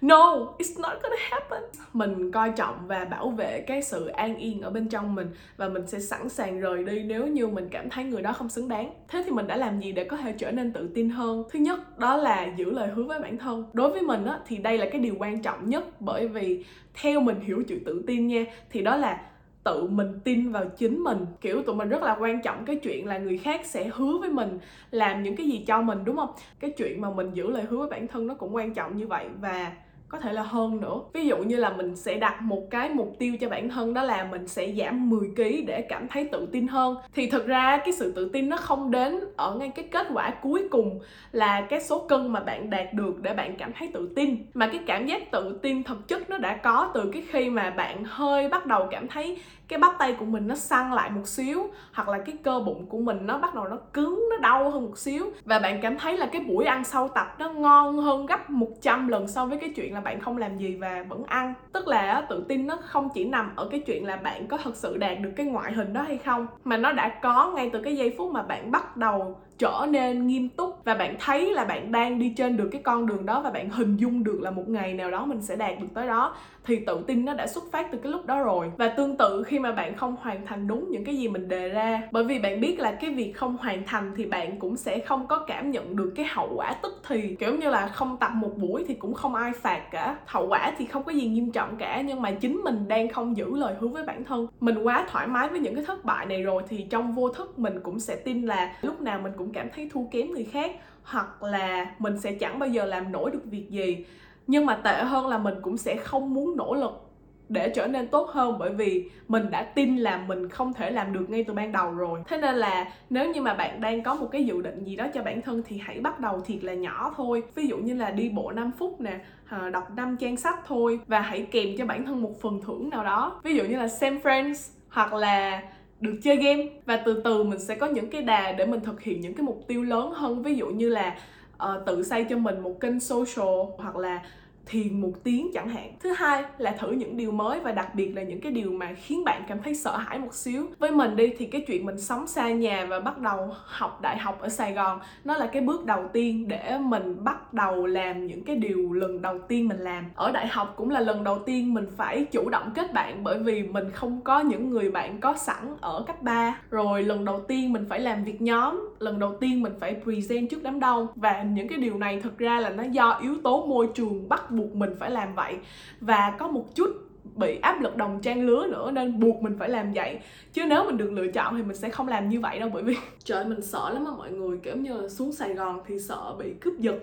No, 0.00 0.54
it's 0.58 0.80
not 0.82 1.02
gonna 1.02 1.16
happen. 1.30 1.62
Mình 1.92 2.32
coi 2.32 2.50
trọng 2.56 2.76
và 2.86 3.04
bảo 3.04 3.30
vệ 3.30 3.60
cái 3.60 3.82
sự 3.82 4.06
an 4.06 4.36
yên 4.36 4.62
ở 4.62 4.70
bên 4.70 4.88
trong 4.88 5.14
mình 5.14 5.30
và 5.56 5.68
mình 5.68 5.86
sẽ 5.86 6.00
sẵn 6.00 6.28
sàng 6.28 6.60
rời 6.60 6.84
đi 6.84 7.02
nếu 7.02 7.26
như 7.26 7.46
mình 7.46 7.68
cảm 7.70 7.90
thấy 7.90 8.04
người 8.04 8.22
đó 8.22 8.32
không 8.32 8.48
xứng 8.48 8.68
đáng. 8.68 8.92
Thế 9.08 9.22
thì 9.26 9.30
mình 9.30 9.46
đã 9.46 9.56
làm 9.56 9.80
gì 9.80 9.92
để 9.92 10.04
có 10.04 10.16
thể 10.16 10.34
trở 10.38 10.50
nên 10.50 10.72
tự 10.72 10.88
tin 10.94 11.10
hơn? 11.10 11.44
Thứ 11.50 11.58
nhất, 11.58 11.98
đó 11.98 12.16
là 12.16 12.54
giữ 12.56 12.70
lời 12.70 12.88
hứa 12.88 13.02
với 13.02 13.20
bản 13.20 13.38
thân. 13.38 13.64
Đối 13.72 13.90
với 13.90 14.02
mình 14.02 14.24
á 14.24 14.38
thì 14.46 14.56
đây 14.56 14.78
là 14.78 14.86
cái 14.90 15.00
điều 15.00 15.14
quan 15.18 15.42
trọng 15.42 15.70
nhất 15.70 16.00
bởi 16.00 16.28
vì 16.28 16.64
theo 16.94 17.20
mình 17.20 17.40
hiểu 17.40 17.62
chữ 17.68 17.78
tự 17.86 18.04
tin 18.06 18.26
nha 18.26 18.44
thì 18.70 18.82
đó 18.82 18.96
là 18.96 19.20
tự 19.64 19.86
mình 19.86 20.20
tin 20.24 20.52
vào 20.52 20.64
chính 20.76 20.98
mình 20.98 21.26
kiểu 21.40 21.62
tụi 21.62 21.76
mình 21.76 21.88
rất 21.88 22.02
là 22.02 22.16
quan 22.20 22.42
trọng 22.42 22.64
cái 22.64 22.76
chuyện 22.76 23.06
là 23.06 23.18
người 23.18 23.38
khác 23.38 23.60
sẽ 23.66 23.90
hứa 23.94 24.18
với 24.18 24.30
mình 24.30 24.58
làm 24.90 25.22
những 25.22 25.36
cái 25.36 25.46
gì 25.46 25.64
cho 25.66 25.82
mình 25.82 25.98
đúng 26.04 26.16
không 26.16 26.30
cái 26.60 26.70
chuyện 26.70 27.00
mà 27.00 27.10
mình 27.10 27.30
giữ 27.34 27.50
lời 27.50 27.62
hứa 27.68 27.78
với 27.78 27.88
bản 27.88 28.08
thân 28.08 28.26
nó 28.26 28.34
cũng 28.34 28.54
quan 28.54 28.74
trọng 28.74 28.96
như 28.96 29.06
vậy 29.06 29.26
và 29.40 29.72
có 30.08 30.18
thể 30.18 30.32
là 30.32 30.42
hơn 30.42 30.80
nữa. 30.80 31.00
Ví 31.12 31.26
dụ 31.26 31.36
như 31.38 31.56
là 31.56 31.70
mình 31.70 31.96
sẽ 31.96 32.14
đặt 32.14 32.42
một 32.42 32.62
cái 32.70 32.88
mục 32.88 33.16
tiêu 33.18 33.36
cho 33.40 33.48
bản 33.48 33.68
thân, 33.68 33.94
đó 33.94 34.02
là 34.02 34.24
mình 34.24 34.48
sẽ 34.48 34.72
giảm 34.72 35.10
10 35.10 35.28
kg 35.36 35.66
để 35.66 35.86
cảm 35.88 36.08
thấy 36.08 36.28
tự 36.32 36.46
tin 36.52 36.68
hơn. 36.68 36.96
Thì 37.14 37.30
thực 37.30 37.46
ra 37.46 37.76
cái 37.84 37.92
sự 37.92 38.12
tự 38.12 38.30
tin 38.32 38.48
nó 38.48 38.56
không 38.56 38.90
đến 38.90 39.20
ở 39.36 39.54
ngay 39.54 39.68
cái 39.68 39.84
kết 39.90 40.06
quả 40.14 40.30
cuối 40.42 40.68
cùng 40.70 41.00
là 41.32 41.60
cái 41.60 41.80
số 41.80 41.98
cân 42.08 42.32
mà 42.32 42.40
bạn 42.40 42.70
đạt 42.70 42.94
được 42.94 43.22
để 43.22 43.34
bạn 43.34 43.54
cảm 43.58 43.72
thấy 43.78 43.90
tự 43.92 44.12
tin. 44.16 44.36
Mà 44.54 44.66
cái 44.66 44.80
cảm 44.86 45.06
giác 45.06 45.30
tự 45.30 45.58
tin 45.62 45.82
thực 45.82 46.08
chất 46.08 46.30
nó 46.30 46.38
đã 46.38 46.56
có 46.56 46.90
từ 46.94 47.10
cái 47.12 47.22
khi 47.30 47.50
mà 47.50 47.70
bạn 47.70 48.04
hơi 48.04 48.48
bắt 48.48 48.66
đầu 48.66 48.88
cảm 48.90 49.08
thấy 49.08 49.38
cái 49.68 49.78
bắp 49.78 49.92
tay 49.98 50.12
của 50.12 50.24
mình 50.24 50.48
nó 50.48 50.54
săn 50.54 50.92
lại 50.92 51.10
một 51.10 51.26
xíu, 51.26 51.70
hoặc 51.92 52.08
là 52.08 52.18
cái 52.18 52.36
cơ 52.42 52.60
bụng 52.66 52.86
của 52.86 52.98
mình 52.98 53.18
nó 53.26 53.38
bắt 53.38 53.54
đầu 53.54 53.68
nó 53.68 53.76
cứng, 53.92 54.26
nó 54.30 54.36
đau 54.36 54.70
hơn 54.70 54.84
một 54.84 54.98
xíu. 54.98 55.26
Và 55.44 55.58
bạn 55.58 55.80
cảm 55.82 55.98
thấy 55.98 56.16
là 56.16 56.26
cái 56.26 56.42
buổi 56.48 56.64
ăn 56.64 56.84
sau 56.84 57.08
tập 57.08 57.34
nó 57.38 57.50
ngon 57.50 57.96
hơn 57.96 58.26
gấp 58.26 58.50
100 58.50 59.08
lần 59.08 59.28
so 59.28 59.46
với 59.46 59.58
cái 59.58 59.72
chuyện 59.76 59.94
là 59.94 60.00
bạn 60.00 60.20
không 60.20 60.38
làm 60.38 60.58
gì 60.58 60.76
và 60.76 61.04
vẫn 61.08 61.24
ăn. 61.24 61.54
Tức 61.72 61.88
là 61.88 62.26
tự 62.28 62.44
tin 62.48 62.66
nó 62.66 62.78
không 62.84 63.08
chỉ 63.14 63.24
nằm 63.24 63.52
ở 63.56 63.68
cái 63.70 63.80
chuyện 63.80 64.06
là 64.06 64.16
bạn 64.16 64.46
có 64.46 64.56
thật 64.56 64.76
sự 64.76 64.96
đạt 64.96 65.20
được 65.20 65.30
cái 65.36 65.46
ngoại 65.46 65.72
hình 65.72 65.92
đó 65.92 66.02
hay 66.02 66.18
không, 66.18 66.46
mà 66.64 66.76
nó 66.76 66.92
đã 66.92 67.08
có 67.22 67.52
ngay 67.56 67.70
từ 67.72 67.82
cái 67.82 67.96
giây 67.96 68.14
phút 68.18 68.32
mà 68.32 68.42
bạn 68.42 68.70
bắt 68.70 68.96
đầu 68.96 69.40
trở 69.58 69.86
nên 69.90 70.26
nghiêm 70.26 70.48
túc 70.48 70.84
và 70.84 70.94
bạn 70.94 71.16
thấy 71.20 71.52
là 71.54 71.64
bạn 71.64 71.92
đang 71.92 72.18
đi 72.18 72.34
trên 72.36 72.56
được 72.56 72.68
cái 72.72 72.82
con 72.82 73.06
đường 73.06 73.26
đó 73.26 73.40
và 73.40 73.50
bạn 73.50 73.70
hình 73.70 73.96
dung 73.96 74.24
được 74.24 74.40
là 74.42 74.50
một 74.50 74.68
ngày 74.68 74.94
nào 74.94 75.10
đó 75.10 75.24
mình 75.26 75.42
sẽ 75.42 75.56
đạt 75.56 75.80
được 75.80 75.86
tới 75.94 76.06
đó, 76.06 76.34
thì 76.64 76.78
tự 76.86 77.04
tin 77.06 77.24
nó 77.24 77.34
đã 77.34 77.46
xuất 77.46 77.64
phát 77.72 77.92
từ 77.92 77.98
cái 77.98 78.12
lúc 78.12 78.26
đó 78.26 78.42
rồi. 78.42 78.70
Và 78.76 78.88
tương 78.88 79.16
tự 79.16 79.42
khi 79.46 79.58
mà 79.58 79.72
bạn 79.72 79.96
không 79.96 80.16
hoàn 80.20 80.46
thành 80.46 80.68
đúng 80.68 80.90
những 80.90 81.04
cái 81.04 81.16
gì 81.16 81.28
mình 81.28 81.48
đề 81.48 81.68
ra, 81.68 82.02
bởi 82.10 82.24
vì 82.24 82.38
bạn 82.38 82.60
biết 82.60 82.80
là 82.80 82.92
cái 82.92 83.10
việc 83.10 83.32
không 83.32 83.56
hoàn 83.56 83.82
thành 83.86 84.12
thì 84.16 84.26
bạn 84.26 84.58
cũng 84.58 84.76
sẽ 84.76 84.98
không 84.98 85.26
có 85.26 85.38
cảm 85.46 85.70
nhận 85.70 85.96
được 85.96 86.12
cái 86.16 86.26
hậu 86.28 86.52
quả 86.56 86.74
tức 86.82 87.00
thì. 87.08 87.36
Kiểu 87.38 87.54
như 87.54 87.70
là 87.70 87.86
không 87.86 88.16
tập 88.16 88.30
một 88.34 88.52
buổi 88.56 88.84
thì 88.88 88.94
cũng 88.94 89.14
không 89.14 89.34
ai 89.34 89.52
phạt 89.52 89.90
cả. 89.90 90.16
Hậu 90.26 90.46
quả 90.48 90.72
thì 90.78 90.86
không 90.86 91.02
có 91.02 91.12
gì 91.12 91.28
nghiêm 91.28 91.50
trọng 91.50 91.76
cả, 91.76 92.00
nhưng 92.00 92.22
mà 92.22 92.30
chính 92.30 92.60
mình 92.64 92.88
đang 92.88 93.08
không 93.08 93.36
giữ 93.36 93.56
lời 93.56 93.74
hứa 93.80 93.88
với 93.88 94.04
bản 94.04 94.24
thân. 94.24 94.46
Mình 94.60 94.78
quá 94.82 95.06
thoải 95.10 95.26
mái 95.26 95.48
với 95.48 95.60
những 95.60 95.74
cái 95.74 95.84
thất 95.84 96.04
bại 96.04 96.26
này 96.26 96.42
rồi 96.42 96.62
thì 96.68 96.86
trong 96.90 97.12
vô 97.12 97.28
thức 97.28 97.58
mình 97.58 97.80
cũng 97.82 98.00
sẽ 98.00 98.16
tin 98.16 98.42
là 98.42 98.72
lúc 98.82 99.00
nào 99.00 99.20
mình 99.22 99.32
cũng 99.36 99.47
cảm 99.52 99.68
thấy 99.74 99.90
thua 99.92 100.04
kém 100.10 100.30
người 100.30 100.44
khác, 100.44 100.72
hoặc 101.02 101.42
là 101.42 101.94
mình 101.98 102.18
sẽ 102.20 102.32
chẳng 102.32 102.58
bao 102.58 102.68
giờ 102.68 102.84
làm 102.84 103.12
nổi 103.12 103.30
được 103.30 103.42
việc 103.44 103.70
gì. 103.70 104.04
Nhưng 104.46 104.66
mà 104.66 104.74
tệ 104.74 105.02
hơn 105.02 105.26
là 105.26 105.38
mình 105.38 105.54
cũng 105.62 105.76
sẽ 105.76 105.96
không 105.96 106.34
muốn 106.34 106.56
nỗ 106.56 106.74
lực 106.74 107.08
để 107.48 107.72
trở 107.74 107.86
nên 107.86 108.08
tốt 108.08 108.28
hơn, 108.30 108.56
bởi 108.58 108.70
vì 108.70 109.10
mình 109.28 109.50
đã 109.50 109.62
tin 109.62 109.96
là 109.96 110.24
mình 110.28 110.48
không 110.48 110.74
thể 110.74 110.90
làm 110.90 111.12
được 111.12 111.30
ngay 111.30 111.44
từ 111.44 111.54
ban 111.54 111.72
đầu 111.72 111.90
rồi. 111.92 112.20
Thế 112.26 112.38
nên 112.38 112.54
là 112.54 112.92
nếu 113.10 113.32
như 113.32 113.42
mà 113.42 113.54
bạn 113.54 113.80
đang 113.80 114.02
có 114.02 114.14
một 114.14 114.28
cái 114.32 114.44
dự 114.44 114.62
định 114.62 114.84
gì 114.84 114.96
đó 114.96 115.06
cho 115.14 115.22
bản 115.22 115.42
thân 115.42 115.62
thì 115.66 115.78
hãy 115.78 116.00
bắt 116.00 116.20
đầu 116.20 116.40
thiệt 116.40 116.64
là 116.64 116.74
nhỏ 116.74 117.14
thôi. 117.16 117.42
Ví 117.54 117.66
dụ 117.66 117.76
như 117.76 117.94
là 117.94 118.10
đi 118.10 118.28
bộ 118.28 118.50
5 118.50 118.70
phút 118.78 119.00
nè 119.00 119.18
ờ, 119.48 119.70
đọc 119.70 119.90
5 119.96 120.16
trang 120.20 120.36
sách 120.36 120.58
thôi 120.66 121.00
và 121.06 121.20
hãy 121.20 121.46
kèm 121.50 121.68
cho 121.78 121.86
bản 121.86 122.06
thân 122.06 122.22
một 122.22 122.40
phần 122.40 122.60
thưởng 122.66 122.90
nào 122.90 123.04
đó. 123.04 123.40
Ví 123.42 123.56
dụ 123.56 123.64
như 123.64 123.76
là 123.76 123.88
xem 123.88 124.18
Friends 124.22 124.70
hoặc 124.88 125.12
là 125.12 125.62
được 126.00 126.18
chơi 126.22 126.36
game. 126.36 126.64
Và 126.86 126.96
từ 126.96 127.20
từ 127.24 127.42
mình 127.42 127.60
sẽ 127.60 127.74
có 127.74 127.86
những 127.86 128.10
cái 128.10 128.22
đà 128.22 128.52
để 128.52 128.66
mình 128.66 128.80
thực 128.80 129.02
hiện 129.02 129.20
những 129.20 129.34
cái 129.34 129.42
mục 129.42 129.64
tiêu 129.68 129.82
lớn 129.82 130.12
hơn. 130.14 130.42
Ví 130.42 130.54
dụ 130.54 130.66
như 130.66 130.88
là 130.88 131.16
uh, 131.64 131.86
tự 131.86 132.02
xây 132.02 132.24
cho 132.24 132.38
mình 132.38 132.60
một 132.60 132.80
kênh 132.80 133.00
social 133.00 133.56
hoặc 133.78 133.96
là 133.96 134.22
thiền 134.68 135.00
một 135.00 135.12
tiếng 135.24 135.50
chẳng 135.54 135.68
hạn. 135.68 135.92
Thứ 136.00 136.12
hai 136.12 136.44
là 136.58 136.70
thử 136.70 136.90
những 136.90 137.16
điều 137.16 137.32
mới 137.32 137.60
và 137.60 137.72
đặc 137.72 137.94
biệt 137.94 138.08
là 138.16 138.22
những 138.22 138.40
cái 138.40 138.52
điều 138.52 138.72
mà 138.72 138.94
khiến 138.94 139.24
bạn 139.24 139.42
cảm 139.48 139.62
thấy 139.62 139.74
sợ 139.74 139.96
hãi 139.96 140.18
một 140.18 140.34
xíu. 140.34 140.66
Với 140.78 140.90
mình 140.90 141.16
đi 141.16 141.32
thì 141.38 141.46
cái 141.46 141.64
chuyện 141.66 141.86
mình 141.86 142.00
sống 142.00 142.26
xa 142.26 142.50
nhà 142.50 142.86
và 142.90 143.00
bắt 143.00 143.18
đầu 143.18 143.48
học 143.64 144.00
đại 144.02 144.18
học 144.18 144.40
ở 144.40 144.48
sài 144.48 144.72
gòn, 144.72 145.00
nó 145.24 145.36
là 145.36 145.46
cái 145.46 145.62
bước 145.62 145.86
đầu 145.86 146.08
tiên 146.12 146.48
để 146.48 146.78
mình 146.78 147.24
bắt 147.24 147.52
đầu 147.54 147.86
làm 147.86 148.26
những 148.26 148.44
cái 148.44 148.56
điều 148.56 148.92
lần 148.92 149.22
đầu 149.22 149.38
tiên 149.38 149.68
mình 149.68 149.78
làm. 149.78 150.04
Ở 150.14 150.32
đại 150.32 150.46
học 150.46 150.74
cũng 150.76 150.90
là 150.90 151.00
lần 151.00 151.24
đầu 151.24 151.38
tiên 151.38 151.74
mình 151.74 151.86
phải 151.96 152.24
chủ 152.24 152.48
động 152.48 152.70
kết 152.74 152.92
bạn 152.92 153.24
bởi 153.24 153.38
vì 153.38 153.62
mình 153.62 153.90
không 153.90 154.20
có 154.20 154.40
những 154.40 154.70
người 154.70 154.90
bạn 154.90 155.20
có 155.20 155.34
sẵn 155.36 155.76
ở 155.80 156.04
cấp 156.06 156.22
3 156.22 156.58
rồi 156.70 157.02
lần 157.02 157.24
đầu 157.24 157.40
tiên 157.40 157.72
mình 157.72 157.86
phải 157.88 158.00
làm 158.00 158.24
việc 158.24 158.42
nhóm 158.42 158.88
lần 158.98 159.18
đầu 159.18 159.36
tiên 159.40 159.62
mình 159.62 159.72
phải 159.80 160.00
present 160.02 160.50
trước 160.50 160.62
đám 160.62 160.80
đông. 160.80 161.06
Và 161.14 161.42
những 161.42 161.68
cái 161.68 161.78
điều 161.78 161.98
này 161.98 162.20
thực 162.20 162.38
ra 162.38 162.60
là 162.60 162.70
nó 162.70 162.82
do 162.82 163.18
yếu 163.22 163.34
tố 163.44 163.66
môi 163.66 163.88
trường 163.94 164.28
bắt 164.28 164.50
buộc 164.50 164.74
mình 164.74 164.90
phải 165.00 165.10
làm 165.10 165.34
vậy. 165.34 165.56
Và 166.00 166.34
có 166.38 166.48
một 166.48 166.74
chút 166.74 166.90
bị 167.34 167.58
áp 167.62 167.80
lực 167.80 167.96
đồng 167.96 168.20
trang 168.22 168.46
lứa 168.46 168.66
nữa 168.66 168.90
nên 168.90 169.20
buộc 169.20 169.42
mình 169.42 169.56
phải 169.58 169.68
làm 169.68 169.92
vậy. 169.92 170.18
Chứ 170.52 170.64
nếu 170.66 170.84
mình 170.84 170.96
được 170.96 171.12
lựa 171.12 171.26
chọn 171.26 171.56
thì 171.56 171.62
mình 171.62 171.76
sẽ 171.76 171.88
không 171.88 172.08
làm 172.08 172.28
như 172.28 172.40
vậy 172.40 172.58
đâu, 172.58 172.70
bởi 172.74 172.82
vì 172.82 172.96
trời 173.24 173.44
mình 173.44 173.62
sợ 173.62 173.90
lắm 173.90 174.04
á 174.04 174.12
mọi 174.16 174.30
người. 174.30 174.58
Kiểu 174.62 174.76
như 174.76 175.00
là 175.00 175.08
xuống 175.08 175.32
sài 175.32 175.54
gòn 175.54 175.80
thì 175.86 175.98
sợ 175.98 176.34
bị 176.38 176.54
cướp 176.60 176.78
giật. 176.78 176.98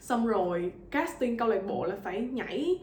Xong 0.00 0.26
rồi 0.26 0.72
casting 0.90 1.36
câu 1.36 1.48
lạc 1.48 1.66
bộ 1.68 1.84
là 1.84 1.96
phải 2.02 2.20
nhảy 2.20 2.78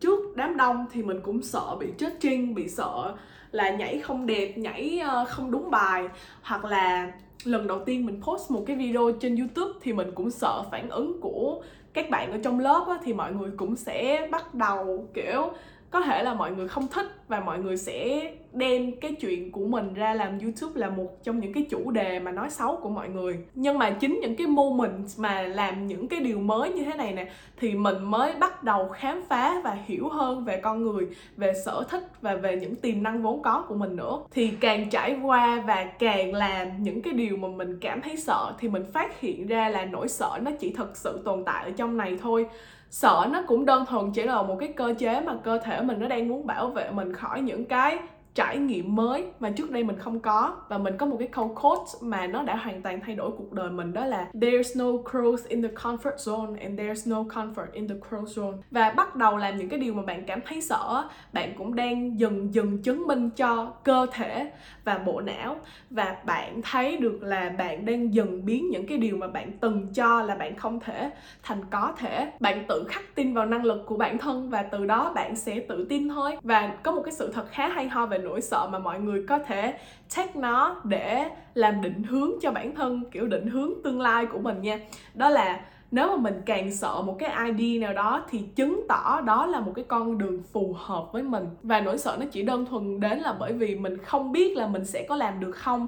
trước 0.00 0.36
đám 0.36 0.56
đông 0.56 0.86
thì 0.92 1.02
mình 1.02 1.20
cũng 1.22 1.42
sợ 1.42 1.76
bị 1.80 1.86
chết 1.98 2.12
trinh 2.20 2.54
bị 2.54 2.68
sợ 2.68 3.14
là 3.52 3.70
nhảy 3.70 3.98
không 3.98 4.26
đẹp, 4.26 4.58
nhảy 4.58 4.98
ờ, 4.98 5.24
không 5.28 5.50
đúng 5.50 5.70
bài. 5.70 6.08
Hoặc 6.42 6.64
là 6.64 7.12
lần 7.46 7.66
đầu 7.66 7.84
tiên 7.84 8.06
mình 8.06 8.20
post 8.22 8.50
một 8.50 8.64
cái 8.66 8.76
video 8.76 9.10
trên 9.20 9.36
youtube 9.36 9.72
thì 9.82 9.92
mình 9.92 10.10
cũng 10.14 10.30
sợ 10.30 10.62
phản 10.70 10.88
ứng 10.88 11.20
của 11.20 11.62
các 11.92 12.10
bạn 12.10 12.32
ở 12.32 12.38
trong 12.44 12.60
lớp 12.60 12.84
á, 12.88 12.98
thì 13.04 13.12
mọi 13.12 13.32
người 13.32 13.50
cũng 13.56 13.76
sẽ 13.76 14.28
bắt 14.30 14.54
đầu 14.54 15.08
kiểu 15.14 15.52
có 15.90 16.00
thể 16.00 16.22
là 16.22 16.34
mọi 16.34 16.50
người 16.50 16.68
không 16.68 16.88
thích 16.88 17.06
và 17.28 17.40
mọi 17.40 17.58
người 17.58 17.76
sẽ 17.76 18.30
đem 18.52 18.92
cái 19.00 19.12
chuyện 19.20 19.52
của 19.52 19.66
mình 19.66 19.94
ra 19.94 20.14
làm 20.14 20.38
youtube 20.38 20.80
là 20.80 20.90
một 20.90 21.24
trong 21.24 21.40
những 21.40 21.52
cái 21.52 21.66
chủ 21.70 21.90
đề 21.90 22.20
mà 22.20 22.32
nói 22.32 22.50
xấu 22.50 22.76
của 22.76 22.88
mọi 22.88 23.08
người. 23.08 23.38
Nhưng 23.54 23.78
mà 23.78 23.90
chính 23.90 24.18
những 24.22 24.36
cái 24.36 24.46
moment 24.46 25.06
mà 25.16 25.42
làm 25.42 25.86
những 25.86 26.08
cái 26.08 26.20
điều 26.20 26.38
mới 26.38 26.72
như 26.72 26.84
thế 26.84 26.94
này 26.94 27.12
nè, 27.12 27.28
thì 27.56 27.74
mình 27.74 28.04
mới 28.04 28.34
bắt 28.34 28.62
đầu 28.64 28.88
khám 28.88 29.22
phá 29.28 29.60
và 29.64 29.76
hiểu 29.86 30.08
hơn 30.08 30.44
về 30.44 30.60
con 30.60 30.82
người, 30.82 31.06
về 31.36 31.52
sở 31.64 31.84
thích 31.90 32.02
và 32.20 32.34
về 32.34 32.56
những 32.56 32.76
tiềm 32.76 33.02
năng 33.02 33.22
vốn 33.22 33.42
có 33.42 33.64
của 33.68 33.74
mình 33.74 33.96
nữa. 33.96 34.18
Thì 34.30 34.50
càng 34.60 34.90
trải 34.90 35.18
qua 35.22 35.62
và 35.66 35.84
càng 35.84 36.34
làm 36.34 36.82
những 36.82 37.02
cái 37.02 37.12
điều 37.12 37.36
mà 37.36 37.48
mình 37.48 37.78
cảm 37.80 38.00
thấy 38.00 38.16
sợ, 38.16 38.54
thì 38.58 38.68
mình 38.68 38.84
phát 38.92 39.20
hiện 39.20 39.46
ra 39.46 39.68
là 39.68 39.84
nỗi 39.84 40.08
sợ 40.08 40.38
nó 40.42 40.50
chỉ 40.60 40.72
thực 40.72 40.96
sự 40.96 41.20
tồn 41.24 41.44
tại 41.44 41.64
ở 41.64 41.70
trong 41.70 41.96
này 41.96 42.18
thôi 42.22 42.46
sợ 42.90 43.26
nó 43.30 43.42
cũng 43.46 43.64
đơn 43.66 43.86
thuần 43.86 44.12
chỉ 44.12 44.22
là 44.22 44.42
một 44.42 44.56
cái 44.60 44.68
cơ 44.76 44.94
chế 44.98 45.20
mà 45.20 45.34
cơ 45.44 45.58
thể 45.58 45.82
mình 45.82 46.00
nó 46.00 46.08
đang 46.08 46.28
muốn 46.28 46.46
bảo 46.46 46.66
vệ 46.66 46.90
mình 46.90 47.14
khỏi 47.14 47.40
những 47.40 47.64
cái 47.64 47.98
trải 48.34 48.58
nghiệm 48.58 48.96
mới 48.96 49.26
mà 49.40 49.50
trước 49.50 49.70
đây 49.70 49.84
mình 49.84 49.98
không 49.98 50.20
có. 50.20 50.56
Và 50.68 50.78
mình 50.78 50.96
có 50.96 51.06
một 51.06 51.16
cái 51.18 51.28
câu 51.28 51.54
quote 51.62 51.90
mà 52.00 52.26
nó 52.26 52.42
đã 52.42 52.56
hoàn 52.56 52.82
toàn 52.82 53.00
thay 53.00 53.14
đổi 53.14 53.30
cuộc 53.38 53.52
đời 53.52 53.70
mình, 53.70 53.92
đó 53.92 54.04
là, 54.04 54.26
there's 54.34 54.78
no 54.78 55.02
growth 55.04 55.48
in 55.48 55.62
the 55.62 55.68
comfort 55.68 56.16
zone 56.16 56.54
and 56.60 56.80
there's 56.80 57.10
no 57.10 57.22
comfort 57.34 57.66
in 57.72 57.88
the 57.88 57.94
growth 58.10 58.24
zone. 58.24 58.56
Và 58.70 58.90
bắt 58.90 59.16
đầu 59.16 59.36
làm 59.36 59.56
những 59.56 59.68
cái 59.68 59.78
điều 59.78 59.94
mà 59.94 60.02
bạn 60.02 60.24
cảm 60.26 60.40
thấy 60.46 60.60
sợ 60.60 61.08
bạn 61.32 61.52
cũng 61.58 61.74
đang 61.74 62.18
dần 62.20 62.54
dần 62.54 62.82
chứng 62.82 63.06
minh 63.06 63.30
cho 63.30 63.72
cơ 63.84 64.06
thể 64.12 64.52
và 64.84 64.98
bộ 64.98 65.20
não. 65.20 65.56
Và 65.90 66.16
bạn 66.26 66.60
thấy 66.62 66.96
được 66.96 67.22
là 67.22 67.54
bạn 67.58 67.84
đang 67.84 68.14
dần 68.14 68.44
biến 68.44 68.70
những 68.70 68.86
cái 68.86 68.98
điều 68.98 69.16
mà 69.16 69.26
bạn 69.26 69.52
từng 69.60 69.86
cho 69.94 70.22
là 70.22 70.34
bạn 70.34 70.54
không 70.54 70.80
thể 70.80 71.10
thành 71.42 71.60
có 71.70 71.92
thể. 71.98 72.32
Bạn 72.40 72.64
tự 72.68 72.84
khắc 72.88 73.14
tin 73.14 73.34
vào 73.34 73.46
năng 73.46 73.64
lực 73.64 73.82
của 73.86 73.96
bản 73.96 74.18
thân 74.18 74.50
và 74.50 74.62
từ 74.62 74.86
đó 74.86 75.12
bạn 75.14 75.36
sẽ 75.36 75.60
tự 75.68 75.86
tin 75.88 76.08
thôi. 76.08 76.36
Và 76.42 76.76
có 76.82 76.92
một 76.92 77.02
cái 77.04 77.12
sự 77.12 77.32
thật 77.32 77.44
khá 77.50 77.68
hay 77.68 77.88
ho 77.88 78.06
về 78.06 78.18
nỗi 78.20 78.40
sợ 78.40 78.68
mà 78.72 78.78
mọi 78.78 79.00
người 79.00 79.24
có 79.28 79.38
thể 79.38 79.78
take 80.16 80.32
nó 80.34 80.80
để 80.84 81.30
làm 81.54 81.82
định 81.82 82.02
hướng 82.02 82.30
cho 82.42 82.50
bản 82.50 82.74
thân 82.74 83.10
kiểu 83.10 83.26
định 83.26 83.46
hướng 83.46 83.72
tương 83.84 84.00
lai 84.00 84.26
của 84.26 84.38
mình 84.38 84.62
nha. 84.62 84.78
Đó 85.14 85.28
là 85.28 85.60
nếu 85.90 86.08
mà 86.08 86.16
mình 86.16 86.42
càng 86.46 86.72
sợ 86.72 87.02
một 87.06 87.16
cái 87.18 87.52
ID 87.52 87.80
nào 87.80 87.92
đó 87.92 88.24
thì 88.30 88.38
chứng 88.38 88.84
tỏ 88.88 89.20
đó 89.20 89.46
là 89.46 89.60
một 89.60 89.72
cái 89.74 89.84
con 89.88 90.18
đường 90.18 90.42
phù 90.52 90.76
hợp 90.78 91.12
với 91.12 91.22
mình. 91.22 91.44
Và 91.62 91.80
nỗi 91.80 91.98
sợ 91.98 92.16
nó 92.20 92.26
chỉ 92.30 92.42
đơn 92.42 92.66
thuần 92.66 93.00
đến 93.00 93.18
là 93.18 93.32
bởi 93.38 93.52
vì 93.52 93.74
mình 93.74 93.98
không 93.98 94.32
biết 94.32 94.56
là 94.56 94.66
mình 94.66 94.84
sẽ 94.84 95.06
có 95.08 95.16
làm 95.16 95.40
được 95.40 95.52
không. 95.52 95.86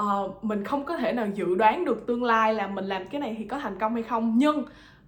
Uh, 0.00 0.44
mình 0.44 0.64
không 0.64 0.84
có 0.84 0.96
thể 0.96 1.12
nào 1.12 1.26
dự 1.34 1.54
đoán 1.54 1.84
được 1.84 2.06
tương 2.06 2.24
lai 2.24 2.54
là 2.54 2.66
mình 2.66 2.84
làm 2.84 3.06
cái 3.06 3.20
này 3.20 3.34
thì 3.38 3.44
có 3.44 3.58
thành 3.58 3.78
công 3.78 3.94
hay 3.94 4.02
không. 4.02 4.34
Nhưng 4.36 4.64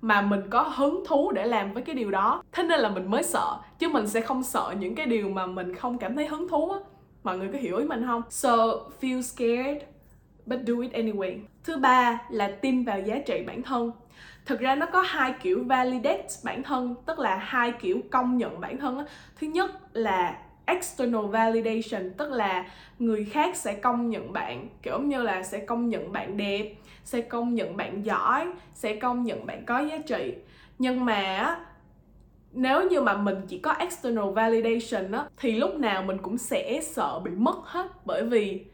mà 0.06 0.20
mình 0.20 0.40
có 0.50 0.62
hứng 0.62 1.04
thú 1.06 1.32
để 1.32 1.46
làm 1.46 1.72
với 1.72 1.82
cái 1.82 1.94
điều 1.94 2.10
đó. 2.10 2.42
Thế 2.52 2.62
nên 2.62 2.80
là 2.80 2.88
mình 2.88 3.10
mới 3.10 3.22
sợ, 3.22 3.56
chứ 3.78 3.88
mình 3.88 4.06
sẽ 4.06 4.20
không 4.20 4.42
sợ 4.42 4.74
những 4.80 4.94
cái 4.94 5.06
điều 5.06 5.28
mà 5.28 5.46
mình 5.46 5.74
không 5.74 5.98
cảm 5.98 6.16
thấy 6.16 6.26
hứng 6.26 6.48
thú 6.48 6.70
á. 6.70 6.78
Mọi 7.22 7.38
người 7.38 7.48
có 7.52 7.58
hiểu 7.58 7.76
ý 7.76 7.84
mình 7.84 8.06
không? 8.06 8.22
So, 8.30 8.56
feel 9.00 9.22
scared, 9.22 9.82
but 10.46 10.60
do 10.66 10.74
it 10.82 10.92
anyway. 10.92 11.38
Thứ 11.64 11.76
ba 11.76 12.20
là 12.30 12.48
tin 12.48 12.84
vào 12.84 13.00
giá 13.00 13.18
trị 13.26 13.42
bản 13.46 13.62
thân. 13.62 13.92
Thực 14.46 14.60
ra 14.60 14.74
nó 14.74 14.86
có 14.86 15.00
hai 15.00 15.34
kiểu 15.42 15.64
validate 15.66 16.26
bản 16.44 16.62
thân, 16.62 16.94
tức 17.06 17.18
là 17.18 17.36
hai 17.36 17.72
kiểu 17.72 18.00
công 18.10 18.36
nhận 18.36 18.60
bản 18.60 18.78
thân 18.78 18.98
á. 18.98 19.04
Thứ 19.40 19.46
nhất 19.46 19.70
là 19.92 20.38
external 20.66 21.26
validation, 21.26 22.10
tức 22.16 22.30
là 22.32 22.66
người 22.98 23.24
khác 23.24 23.56
sẽ 23.56 23.74
công 23.74 24.10
nhận 24.10 24.32
bạn, 24.32 24.68
kiểu 24.82 25.00
như 25.00 25.22
là 25.22 25.42
sẽ 25.42 25.58
công 25.58 25.88
nhận 25.88 26.12
bạn 26.12 26.36
đẹp, 26.36 26.74
sẽ 27.04 27.20
công 27.20 27.54
nhận 27.54 27.76
bạn 27.76 28.04
giỏi, 28.04 28.46
sẽ 28.74 28.96
công 28.96 29.24
nhận 29.24 29.46
bạn 29.46 29.64
có 29.66 29.78
giá 29.78 29.98
trị. 29.98 30.34
Nhưng 30.78 31.04
mà 31.04 31.56
nếu 32.52 32.88
như 32.90 33.00
mà 33.00 33.16
mình 33.16 33.36
chỉ 33.48 33.58
có 33.58 33.72
external 33.72 34.30
validation 34.34 35.12
á, 35.12 35.24
thì 35.36 35.52
lúc 35.52 35.74
nào 35.74 36.02
mình 36.02 36.18
cũng 36.22 36.38
sẽ 36.38 36.80
sợ 36.82 37.20
bị 37.24 37.30
mất 37.30 37.56
hết 37.64 37.86
bởi 38.04 38.22
vì 38.22 38.64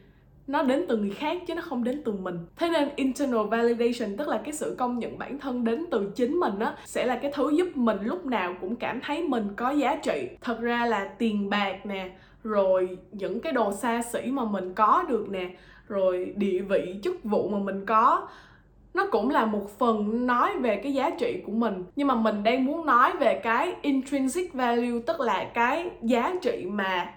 nó 0.46 0.62
đến 0.62 0.84
từ 0.88 0.96
người 0.96 1.10
khác 1.10 1.38
chứ 1.46 1.54
nó 1.54 1.62
không 1.62 1.84
đến 1.84 2.02
từ 2.04 2.12
mình. 2.12 2.38
Thế 2.56 2.68
nên 2.68 2.88
internal 2.96 3.46
validation, 3.50 4.16
tức 4.16 4.28
là 4.28 4.40
cái 4.44 4.52
sự 4.52 4.74
công 4.78 4.98
nhận 4.98 5.18
bản 5.18 5.38
thân 5.38 5.64
đến 5.64 5.84
từ 5.90 6.12
chính 6.14 6.40
mình 6.40 6.58
á, 6.58 6.76
sẽ 6.84 7.06
là 7.06 7.16
cái 7.16 7.32
thứ 7.34 7.50
giúp 7.50 7.68
mình 7.74 7.98
lúc 8.02 8.26
nào 8.26 8.54
cũng 8.60 8.76
cảm 8.76 9.00
thấy 9.00 9.22
mình 9.22 9.48
có 9.56 9.70
giá 9.70 9.96
trị. 9.96 10.28
Thật 10.40 10.60
ra 10.60 10.86
là 10.86 11.04
tiền 11.18 11.50
bạc 11.50 11.86
nè, 11.86 12.10
rồi 12.44 12.98
những 13.12 13.40
cái 13.40 13.52
đồ 13.52 13.72
xa 13.72 14.02
xỉ 14.12 14.20
mà 14.26 14.44
mình 14.44 14.74
có 14.74 15.04
được 15.08 15.28
nè, 15.30 15.50
rồi 15.88 16.32
địa 16.36 16.60
vị, 16.68 16.94
chức 17.02 17.24
vụ 17.24 17.48
mà 17.48 17.58
mình 17.58 17.86
có, 17.86 18.28
nó 18.94 19.06
cũng 19.10 19.30
là 19.30 19.46
một 19.46 19.78
phần 19.78 20.26
nói 20.26 20.58
về 20.58 20.76
cái 20.76 20.94
giá 20.94 21.10
trị 21.10 21.42
của 21.46 21.52
mình. 21.52 21.84
Nhưng 21.96 22.08
mà 22.08 22.14
mình 22.14 22.42
đang 22.42 22.64
muốn 22.64 22.86
nói 22.86 23.12
về 23.20 23.40
cái 23.42 23.74
intrinsic 23.82 24.52
value, 24.54 25.00
tức 25.06 25.20
là 25.20 25.50
cái 25.54 25.90
giá 26.02 26.34
trị 26.42 26.66
mà 26.70 27.14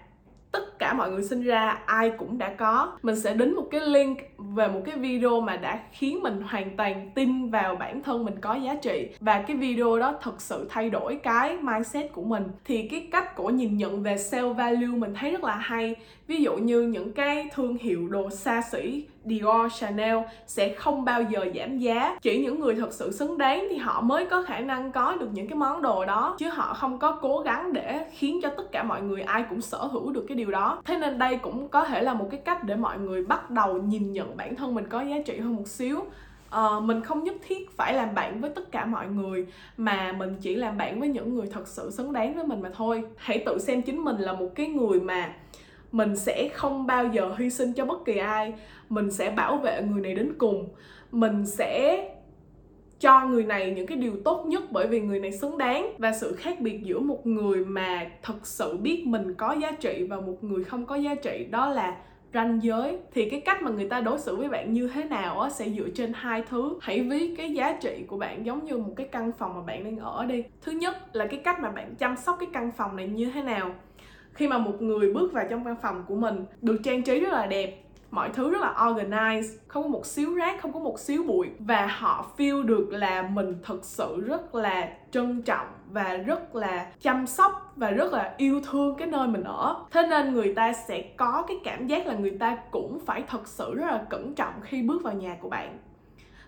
tất 0.52 0.75
cả 0.78 0.92
mọi 0.92 1.10
người 1.10 1.22
sinh 1.22 1.42
ra 1.42 1.78
ai 1.86 2.10
cũng 2.18 2.38
đã 2.38 2.54
có. 2.58 2.92
Mình 3.02 3.16
sẽ 3.16 3.34
đính 3.34 3.56
một 3.56 3.68
cái 3.70 3.80
link 3.80 4.18
về 4.38 4.68
một 4.68 4.82
cái 4.84 4.96
video 4.96 5.40
mà 5.40 5.56
đã 5.56 5.78
khiến 5.92 6.22
mình 6.22 6.42
hoàn 6.50 6.76
toàn 6.76 7.10
tin 7.14 7.50
vào 7.50 7.76
bản 7.76 8.02
thân 8.02 8.24
mình 8.24 8.34
có 8.40 8.54
giá 8.54 8.74
trị. 8.74 9.08
Và 9.20 9.42
cái 9.42 9.56
video 9.56 9.98
đó 9.98 10.14
thực 10.22 10.40
sự 10.40 10.66
thay 10.70 10.90
đổi 10.90 11.16
cái 11.22 11.56
mindset 11.56 12.12
của 12.12 12.22
mình. 12.22 12.44
Thì 12.64 12.88
cái 12.88 13.08
cách 13.12 13.36
của 13.36 13.50
nhìn 13.50 13.76
nhận 13.76 14.02
về 14.02 14.14
self 14.14 14.52
value 14.52 14.86
mình 14.86 15.14
thấy 15.14 15.30
rất 15.30 15.44
là 15.44 15.54
hay. 15.54 15.94
Ví 16.26 16.42
dụ 16.42 16.56
như 16.56 16.82
những 16.82 17.12
cái 17.12 17.48
thương 17.54 17.76
hiệu 17.76 18.08
đồ 18.08 18.30
xa 18.30 18.62
xỉ 18.62 19.04
Dior, 19.26 19.72
Chanel 19.80 20.18
sẽ 20.46 20.74
không 20.74 21.04
bao 21.04 21.22
giờ 21.22 21.46
giảm 21.54 21.78
giá. 21.78 22.18
Chỉ 22.22 22.42
những 22.42 22.60
người 22.60 22.74
thật 22.74 22.92
sự 22.92 23.12
xứng 23.12 23.38
đáng 23.38 23.66
thì 23.70 23.76
họ 23.76 24.00
mới 24.00 24.26
có 24.26 24.42
khả 24.42 24.58
năng 24.58 24.92
có 24.92 25.16
được 25.16 25.28
những 25.32 25.48
cái 25.48 25.58
món 25.58 25.82
đồ 25.82 26.04
đó. 26.04 26.36
Chứ 26.38 26.48
họ 26.48 26.74
không 26.74 26.98
có 26.98 27.18
cố 27.22 27.40
gắng 27.40 27.72
để 27.72 28.06
khiến 28.12 28.40
cho 28.42 28.48
tất 28.56 28.72
cả 28.72 28.82
mọi 28.82 29.02
người 29.02 29.22
ai 29.22 29.44
cũng 29.50 29.60
sở 29.60 29.78
hữu 29.78 30.12
được 30.12 30.24
cái 30.28 30.36
điều 30.36 30.50
đó. 30.50 30.65
Thế 30.84 30.98
nên 30.98 31.18
đây 31.18 31.36
cũng 31.36 31.68
có 31.68 31.84
thể 31.84 32.02
là 32.02 32.14
một 32.14 32.28
cái 32.30 32.40
cách 32.44 32.64
để 32.64 32.76
mọi 32.76 32.98
người 32.98 33.24
bắt 33.24 33.50
đầu 33.50 33.82
nhìn 33.82 34.12
nhận 34.12 34.36
bản 34.36 34.56
thân 34.56 34.74
mình 34.74 34.86
có 34.88 35.00
giá 35.00 35.16
trị 35.26 35.38
hơn 35.38 35.56
một 35.56 35.68
xíu. 35.68 35.98
Uh, 35.98 36.82
mình 36.82 37.00
không 37.00 37.24
nhất 37.24 37.34
thiết 37.46 37.76
phải 37.76 37.94
làm 37.94 38.14
bạn 38.14 38.40
với 38.40 38.50
tất 38.50 38.72
cả 38.72 38.84
mọi 38.84 39.08
người 39.08 39.46
mà 39.76 40.12
mình 40.12 40.36
chỉ 40.40 40.54
làm 40.54 40.78
bạn 40.78 41.00
với 41.00 41.08
những 41.08 41.34
người 41.34 41.46
thật 41.46 41.68
sự 41.68 41.90
xứng 41.90 42.12
đáng 42.12 42.34
với 42.34 42.46
mình 42.46 42.60
mà 42.60 42.70
thôi. 42.74 43.04
Hãy 43.16 43.42
tự 43.46 43.58
xem 43.58 43.82
chính 43.82 44.04
mình 44.04 44.16
là 44.16 44.32
một 44.32 44.48
cái 44.54 44.66
người 44.66 45.00
mà 45.00 45.32
mình 45.92 46.16
sẽ 46.16 46.48
không 46.54 46.86
bao 46.86 47.06
giờ 47.06 47.34
hy 47.38 47.50
sinh 47.50 47.72
cho 47.72 47.84
bất 47.84 48.04
kỳ 48.04 48.16
ai. 48.16 48.54
Mình 48.88 49.10
sẽ 49.10 49.30
bảo 49.30 49.56
vệ 49.56 49.82
người 49.82 50.00
này 50.00 50.14
đến 50.14 50.32
cùng. 50.38 50.68
Mình 51.12 51.46
sẽ 51.46 52.04
cho 53.00 53.26
người 53.26 53.44
này 53.44 53.70
những 53.70 53.86
cái 53.86 53.98
điều 53.98 54.12
tốt 54.24 54.44
nhất 54.46 54.62
bởi 54.70 54.86
vì 54.86 55.00
người 55.00 55.20
này 55.20 55.32
xứng 55.32 55.58
đáng. 55.58 55.94
Và 55.98 56.12
sự 56.12 56.32
khác 56.32 56.60
biệt 56.60 56.80
giữa 56.82 56.98
một 56.98 57.26
người 57.26 57.64
mà 57.64 58.10
thật 58.22 58.46
sự 58.46 58.76
biết 58.76 59.06
mình 59.06 59.34
có 59.34 59.52
giá 59.52 59.72
trị 59.72 60.06
và 60.10 60.20
một 60.20 60.44
người 60.44 60.64
không 60.64 60.86
có 60.86 60.96
giá 60.96 61.14
trị, 61.14 61.46
đó 61.50 61.68
là 61.68 61.96
ranh 62.34 62.62
giới. 62.62 62.98
Thì 63.12 63.30
cái 63.30 63.40
cách 63.40 63.62
mà 63.62 63.70
người 63.70 63.88
ta 63.88 64.00
đối 64.00 64.18
xử 64.18 64.36
với 64.36 64.48
bạn 64.48 64.72
như 64.72 64.88
thế 64.88 65.04
nào 65.04 65.40
á, 65.40 65.50
sẽ 65.50 65.68
dựa 65.68 65.88
trên 65.94 66.12
hai 66.14 66.42
thứ. 66.48 66.78
Hãy 66.80 67.00
ví 67.00 67.34
cái 67.36 67.52
giá 67.54 67.72
trị 67.80 68.04
của 68.06 68.18
bạn 68.18 68.46
giống 68.46 68.64
như 68.64 68.76
một 68.78 68.92
cái 68.96 69.08
căn 69.12 69.32
phòng 69.38 69.54
mà 69.54 69.62
bạn 69.66 69.84
đang 69.84 69.98
ở 69.98 70.24
đi. 70.24 70.44
Thứ 70.62 70.72
nhất 70.72 71.16
là 71.16 71.26
cái 71.26 71.40
cách 71.44 71.60
mà 71.60 71.70
bạn 71.70 71.94
chăm 71.94 72.16
sóc 72.16 72.36
cái 72.40 72.48
căn 72.52 72.70
phòng 72.76 72.96
này 72.96 73.06
như 73.06 73.30
thế 73.34 73.42
nào. 73.42 73.74
Khi 74.32 74.48
mà 74.48 74.58
một 74.58 74.82
người 74.82 75.12
bước 75.12 75.32
vào 75.32 75.46
trong 75.50 75.64
căn 75.64 75.76
phòng 75.82 76.04
của 76.08 76.16
mình, 76.16 76.44
được 76.62 76.76
trang 76.84 77.02
trí 77.02 77.20
rất 77.20 77.32
là 77.32 77.46
đẹp 77.46 77.82
mọi 78.10 78.28
thứ 78.28 78.50
rất 78.50 78.60
là 78.60 78.88
organized, 78.88 79.54
không 79.68 79.82
có 79.82 79.88
một 79.88 80.06
xíu 80.06 80.34
rác, 80.34 80.62
không 80.62 80.72
có 80.72 80.80
một 80.80 81.00
xíu 81.00 81.22
bụi. 81.22 81.48
Và 81.58 81.86
họ 81.86 82.26
feel 82.36 82.62
được 82.62 82.88
là 82.90 83.22
mình 83.22 83.54
thật 83.62 83.78
sự 83.82 84.20
rất 84.26 84.54
là 84.54 84.88
trân 85.10 85.42
trọng 85.42 85.66
và 85.90 86.16
rất 86.16 86.54
là 86.54 86.86
chăm 87.00 87.26
sóc 87.26 87.72
và 87.76 87.90
rất 87.90 88.12
là 88.12 88.34
yêu 88.36 88.60
thương 88.70 88.94
cái 88.94 89.08
nơi 89.08 89.28
mình 89.28 89.44
ở. 89.44 89.76
Thế 89.90 90.06
nên 90.10 90.34
người 90.34 90.54
ta 90.54 90.72
sẽ 90.72 91.02
có 91.16 91.44
cái 91.48 91.56
cảm 91.64 91.86
giác 91.86 92.06
là 92.06 92.14
người 92.14 92.36
ta 92.40 92.56
cũng 92.70 92.98
phải 93.06 93.24
thật 93.26 93.48
sự 93.48 93.74
rất 93.74 93.86
là 93.86 94.02
cẩn 94.10 94.34
trọng 94.34 94.54
khi 94.62 94.82
bước 94.82 95.02
vào 95.02 95.14
nhà 95.14 95.36
của 95.40 95.48
bạn. 95.48 95.78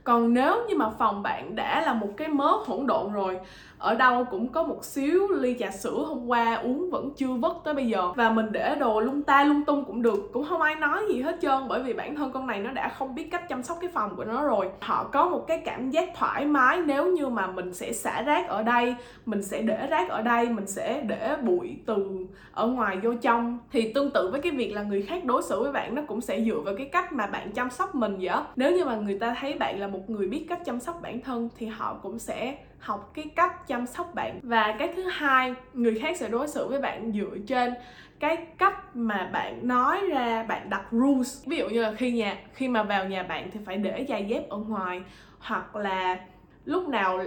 Còn 0.05 0.35
nếu 0.35 0.57
như 0.69 0.77
mà 0.77 0.91
phòng 0.99 1.23
bạn 1.23 1.57
đã 1.57 1.83
là 1.83 1.93
một 1.93 2.09
cái 2.17 2.29
mớ 2.29 2.53
hỗn 2.67 2.87
độn 2.87 3.13
rồi 3.13 3.41
ở 3.79 3.95
đâu 3.95 4.25
cũng 4.25 4.49
có 4.49 4.63
một 4.63 4.85
xíu 4.85 5.29
ly 5.29 5.57
trà 5.59 5.71
sữa 5.71 6.05
hôm 6.09 6.27
qua, 6.27 6.55
uống 6.55 6.91
vẫn 6.91 7.11
chưa 7.17 7.33
vất 7.33 7.57
tới 7.65 7.75
bây 7.75 7.87
giờ. 7.87 8.13
Và 8.17 8.31
mình 8.31 8.47
để 8.53 8.75
đồ 8.75 9.01
lung 9.01 9.23
ta 9.23 9.45
lung 9.45 9.65
tung 9.65 9.85
cũng 9.85 10.03
được, 10.03 10.31
cũng 10.33 10.45
không 10.45 10.61
ai 10.61 10.75
nói 10.75 11.05
gì 11.09 11.21
hết 11.21 11.37
trơn, 11.43 11.69
bởi 11.69 11.83
vì 11.83 11.93
bản 11.93 12.17
thân 12.17 12.33
con 12.33 12.47
này 12.47 12.61
nó 12.61 12.71
đã 12.71 12.89
không 12.89 13.15
biết 13.15 13.29
cách 13.31 13.49
chăm 13.49 13.63
sóc 13.63 13.79
cái 13.81 13.91
phòng 13.95 14.17
của 14.17 14.25
nó 14.25 14.45
rồi. 14.45 14.69
Họ 14.81 15.05
có 15.13 15.29
một 15.29 15.45
cái 15.49 15.59
cảm 15.65 15.91
giác 15.91 16.09
thoải 16.17 16.47
mái 16.47 16.81
nếu 16.87 17.07
như 17.07 17.29
mà 17.29 17.47
mình 17.47 17.75
sẽ 17.75 17.93
xả 17.93 18.23
rác 18.23 18.49
ở 18.49 18.63
đây, 18.63 18.95
mình 19.27 19.43
sẽ 19.43 19.63
để 19.63 19.87
rác 19.91 20.11
ở 20.11 20.23
đây, 20.23 20.49
mình 20.49 20.67
sẽ 20.67 21.01
để 21.01 21.37
bụi 21.43 21.77
từ 21.87 22.27
ở 22.53 22.67
ngoài 22.67 22.97
vô 23.03 23.15
trong. 23.23 23.59
Thì 23.73 23.93
tương 23.93 24.11
tự 24.11 24.31
với 24.31 24.41
cái 24.41 24.53
việc 24.53 24.73
là 24.73 24.83
người 24.83 25.03
khác 25.03 25.25
đối 25.25 25.43
xử 25.43 25.63
với 25.63 25.73
bạn, 25.73 25.95
nó 25.95 26.03
cũng 26.07 26.21
sẽ 26.21 26.41
dựa 26.41 26.61
vào 26.65 26.75
cái 26.79 26.87
cách 26.87 27.13
mà 27.13 27.27
bạn 27.27 27.53
chăm 27.53 27.71
sóc 27.71 27.95
mình 27.95 28.17
vậy 28.21 28.37
nếu 28.57 28.77
như 28.77 28.85
mà 28.85 28.97
người 28.97 29.19
ta 29.19 29.37
thấy 29.41 29.55
bạn 29.55 29.81
là 29.81 29.87
một 29.87 30.11
người 30.11 30.29
biết 30.29 30.47
cách 30.49 30.65
chăm 30.65 30.81
sóc 30.81 31.03
bản 31.03 31.21
thân, 31.21 31.49
thì 31.59 31.67
họ 31.67 31.97
cũng 32.03 32.19
sẽ 32.19 32.57
học 32.79 33.11
cái 33.15 33.25
cách 33.37 33.67
chăm 33.67 33.87
sóc 33.87 34.15
bạn. 34.15 34.41
Và 34.43 34.77
cái 34.79 34.93
thứ 34.97 35.03
hai, 35.03 35.55
người 35.73 35.99
khác 35.99 36.17
sẽ 36.17 36.29
đối 36.29 36.49
xử 36.49 36.69
với 36.69 36.81
bạn 36.81 37.13
dựa 37.13 37.39
trên 37.47 37.75
cái 38.21 38.37
cách 38.59 38.97
mà 38.97 39.31
bạn 39.33 39.69
nói 39.69 40.01
ra, 40.11 40.43
bạn 40.43 40.71
đặt 40.71 40.83
rules. 40.91 41.47
Ví 41.47 41.57
dụ 41.57 41.69
như 41.69 41.83
là 41.83 41.93
khi 41.93 42.13
nhà, 42.13 42.37
khi 42.55 42.69
mà 42.69 42.83
vào 42.83 43.05
nhà 43.05 43.23
bạn 43.23 43.51
thì 43.53 43.61
phải 43.67 43.77
để 43.77 44.07
giày 44.09 44.25
dép 44.25 44.49
ở 44.49 44.57
ngoài, 44.57 45.03
hoặc 45.39 45.77
là 45.77 46.17
lúc 46.65 46.89
nào 46.89 47.21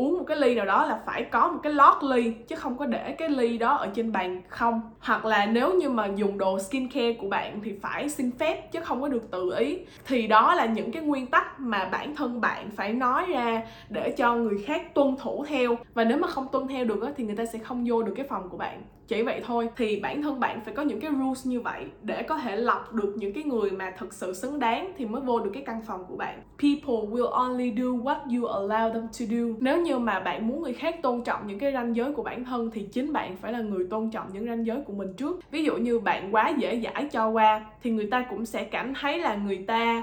uống 0.00 0.18
một 0.18 0.24
cái 0.26 0.36
ly 0.36 0.54
nào 0.54 0.66
đó 0.66 0.86
là 0.86 1.00
phải 1.06 1.22
có 1.24 1.48
một 1.48 1.58
cái 1.62 1.72
lót 1.72 2.04
ly, 2.04 2.32
chứ 2.48 2.56
không 2.56 2.78
có 2.78 2.86
để 2.86 3.12
cái 3.18 3.28
ly 3.28 3.58
đó 3.58 3.74
ở 3.74 3.88
trên 3.94 4.12
bàn 4.12 4.42
không. 4.48 4.80
Hoặc 5.00 5.24
là 5.24 5.46
nếu 5.46 5.74
như 5.74 5.90
mà 5.90 6.06
dùng 6.16 6.38
đồ 6.38 6.58
skincare 6.58 7.12
của 7.12 7.28
bạn 7.28 7.60
thì 7.64 7.72
phải 7.82 8.08
xin 8.08 8.30
phép, 8.38 8.72
chứ 8.72 8.80
không 8.80 9.00
có 9.00 9.08
được 9.08 9.30
tự 9.30 9.54
ý. 9.58 9.78
Thì 10.06 10.26
đó 10.26 10.54
là 10.54 10.66
những 10.66 10.92
cái 10.92 11.02
nguyên 11.02 11.26
tắc 11.26 11.60
mà 11.60 11.88
bản 11.92 12.16
thân 12.16 12.40
bạn 12.40 12.70
phải 12.76 12.92
nói 12.92 13.26
ra 13.26 13.62
để 13.88 14.14
cho 14.16 14.34
người 14.34 14.58
khác 14.66 14.94
tuân 14.94 15.16
thủ 15.16 15.44
theo. 15.48 15.76
Và 15.94 16.04
nếu 16.04 16.18
mà 16.18 16.28
không 16.28 16.46
tuân 16.52 16.68
theo 16.68 16.84
được 16.84 17.00
thì 17.16 17.24
người 17.24 17.36
ta 17.36 17.44
sẽ 17.46 17.58
không 17.58 17.84
vô 17.88 18.02
được 18.02 18.14
cái 18.16 18.26
phòng 18.28 18.48
của 18.48 18.56
bạn 18.56 18.82
chỉ 19.10 19.22
vậy 19.22 19.40
thôi, 19.44 19.68
thì 19.76 20.00
bản 20.00 20.22
thân 20.22 20.40
bạn 20.40 20.60
phải 20.64 20.74
có 20.74 20.82
những 20.82 21.00
cái 21.00 21.10
rules 21.10 21.46
như 21.46 21.60
vậy 21.60 21.84
để 22.02 22.22
có 22.22 22.36
thể 22.36 22.56
lọc 22.56 22.92
được 22.92 23.14
những 23.16 23.32
cái 23.32 23.44
người 23.44 23.70
mà 23.70 23.94
thực 23.98 24.12
sự 24.12 24.32
xứng 24.32 24.58
đáng 24.58 24.92
thì 24.96 25.04
mới 25.06 25.20
vô 25.20 25.40
được 25.40 25.50
cái 25.54 25.62
căn 25.66 25.82
phòng 25.86 26.04
của 26.08 26.16
bạn. 26.16 26.42
People 26.58 27.10
will 27.10 27.30
only 27.30 27.70
do 27.70 27.84
what 27.84 28.18
you 28.24 28.48
allow 28.48 28.92
them 28.92 29.02
to 29.02 29.26
do. 29.30 29.56
Nếu 29.60 29.82
như 29.82 29.98
mà 29.98 30.20
bạn 30.20 30.48
muốn 30.48 30.62
người 30.62 30.72
khác 30.72 31.02
tôn 31.02 31.22
trọng 31.24 31.46
những 31.46 31.58
cái 31.58 31.72
ranh 31.72 31.96
giới 31.96 32.12
của 32.12 32.22
bản 32.22 32.44
thân 32.44 32.70
thì 32.70 32.82
chính 32.92 33.12
bạn 33.12 33.36
phải 33.36 33.52
là 33.52 33.60
người 33.60 33.86
tôn 33.90 34.10
trọng 34.10 34.26
những 34.32 34.46
ranh 34.46 34.66
giới 34.66 34.80
của 34.86 34.92
mình 34.92 35.14
trước. 35.16 35.40
Ví 35.50 35.64
dụ 35.64 35.76
như 35.76 36.00
bạn 36.00 36.34
quá 36.34 36.52
dễ 36.58 36.80
dãi 36.80 37.08
cho 37.12 37.28
qua 37.28 37.66
thì 37.82 37.90
người 37.90 38.06
ta 38.10 38.24
cũng 38.30 38.46
sẽ 38.46 38.64
cảm 38.64 38.94
thấy 38.94 39.18
là 39.18 39.34
người 39.34 39.64
ta 39.66 40.02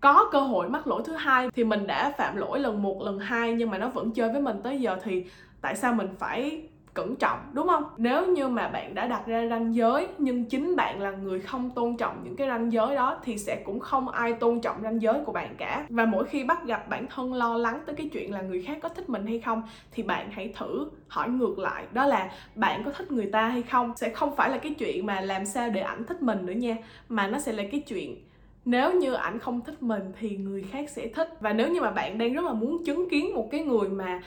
có 0.00 0.28
cơ 0.32 0.40
hội 0.40 0.68
mắc 0.68 0.86
lỗi 0.86 1.02
thứ 1.04 1.12
hai 1.12 1.48
thì 1.54 1.64
mình 1.64 1.86
đã 1.86 2.12
phạm 2.18 2.36
lỗi 2.36 2.60
lần 2.60 2.82
một, 2.82 3.02
lần 3.02 3.18
hai 3.18 3.54
nhưng 3.54 3.70
mà 3.70 3.78
nó 3.78 3.88
vẫn 3.88 4.10
chơi 4.10 4.32
với 4.32 4.42
mình 4.42 4.56
tới 4.62 4.80
giờ 4.80 4.98
thì 5.04 5.24
tại 5.60 5.76
sao 5.76 5.94
mình 5.94 6.08
phải 6.18 6.62
cẩn 6.94 7.16
trọng, 7.16 7.38
đúng 7.52 7.68
không? 7.68 7.84
Nếu 7.96 8.26
như 8.26 8.48
mà 8.48 8.68
bạn 8.68 8.94
đã 8.94 9.06
đặt 9.06 9.26
ra 9.26 9.46
ranh 9.50 9.74
giới, 9.74 10.08
nhưng 10.18 10.44
chính 10.44 10.76
bạn 10.76 11.00
là 11.00 11.10
người 11.10 11.40
không 11.40 11.70
tôn 11.70 11.96
trọng 11.96 12.20
những 12.24 12.36
cái 12.36 12.48
ranh 12.48 12.72
giới 12.72 12.94
đó, 12.94 13.20
thì 13.24 13.38
sẽ 13.38 13.62
cũng 13.64 13.80
không 13.80 14.08
ai 14.08 14.32
tôn 14.32 14.60
trọng 14.60 14.82
ranh 14.82 15.02
giới 15.02 15.14
của 15.26 15.32
bạn 15.32 15.54
cả. 15.58 15.86
Và 15.88 16.04
mỗi 16.04 16.24
khi 16.24 16.44
bắt 16.44 16.64
gặp 16.64 16.88
bản 16.88 17.06
thân 17.06 17.34
lo 17.34 17.56
lắng 17.56 17.80
tới 17.86 17.94
cái 17.94 18.08
chuyện 18.12 18.34
là 18.34 18.42
người 18.42 18.62
khác 18.62 18.78
có 18.82 18.88
thích 18.88 19.10
mình 19.10 19.26
hay 19.26 19.40
không, 19.40 19.62
thì 19.92 20.02
bạn 20.02 20.30
hãy 20.30 20.52
thử 20.58 20.90
hỏi 21.08 21.28
ngược 21.28 21.58
lại. 21.58 21.84
Đó 21.92 22.06
là 22.06 22.30
bạn 22.54 22.82
có 22.84 22.90
thích 22.90 23.12
người 23.12 23.26
ta 23.26 23.48
hay 23.48 23.62
không? 23.62 23.92
Sẽ 23.96 24.10
không 24.10 24.36
phải 24.36 24.50
là 24.50 24.58
cái 24.58 24.74
chuyện 24.74 25.06
mà 25.06 25.20
làm 25.20 25.46
sao 25.46 25.70
để 25.70 25.80
ảnh 25.80 26.04
thích 26.04 26.22
mình 26.22 26.46
nữa 26.46 26.52
nha, 26.52 26.76
mà 27.08 27.26
nó 27.26 27.38
sẽ 27.38 27.52
là 27.52 27.62
cái 27.70 27.80
chuyện 27.80 28.16
nếu 28.64 28.92
như 28.92 29.14
ảnh 29.14 29.38
không 29.38 29.60
thích 29.60 29.82
mình 29.82 30.02
thì 30.20 30.36
người 30.36 30.62
khác 30.62 30.90
sẽ 30.90 31.08
thích. 31.08 31.28
Và 31.40 31.52
nếu 31.52 31.68
như 31.68 31.80
mà 31.80 31.90
bạn 31.90 32.18
đang 32.18 32.32
rất 32.32 32.44
là 32.44 32.52
muốn 32.52 32.84
chứng 32.84 33.10
kiến 33.10 33.34
một 33.34 33.48
cái 33.50 33.60
người 33.60 33.88
mà 33.88 34.20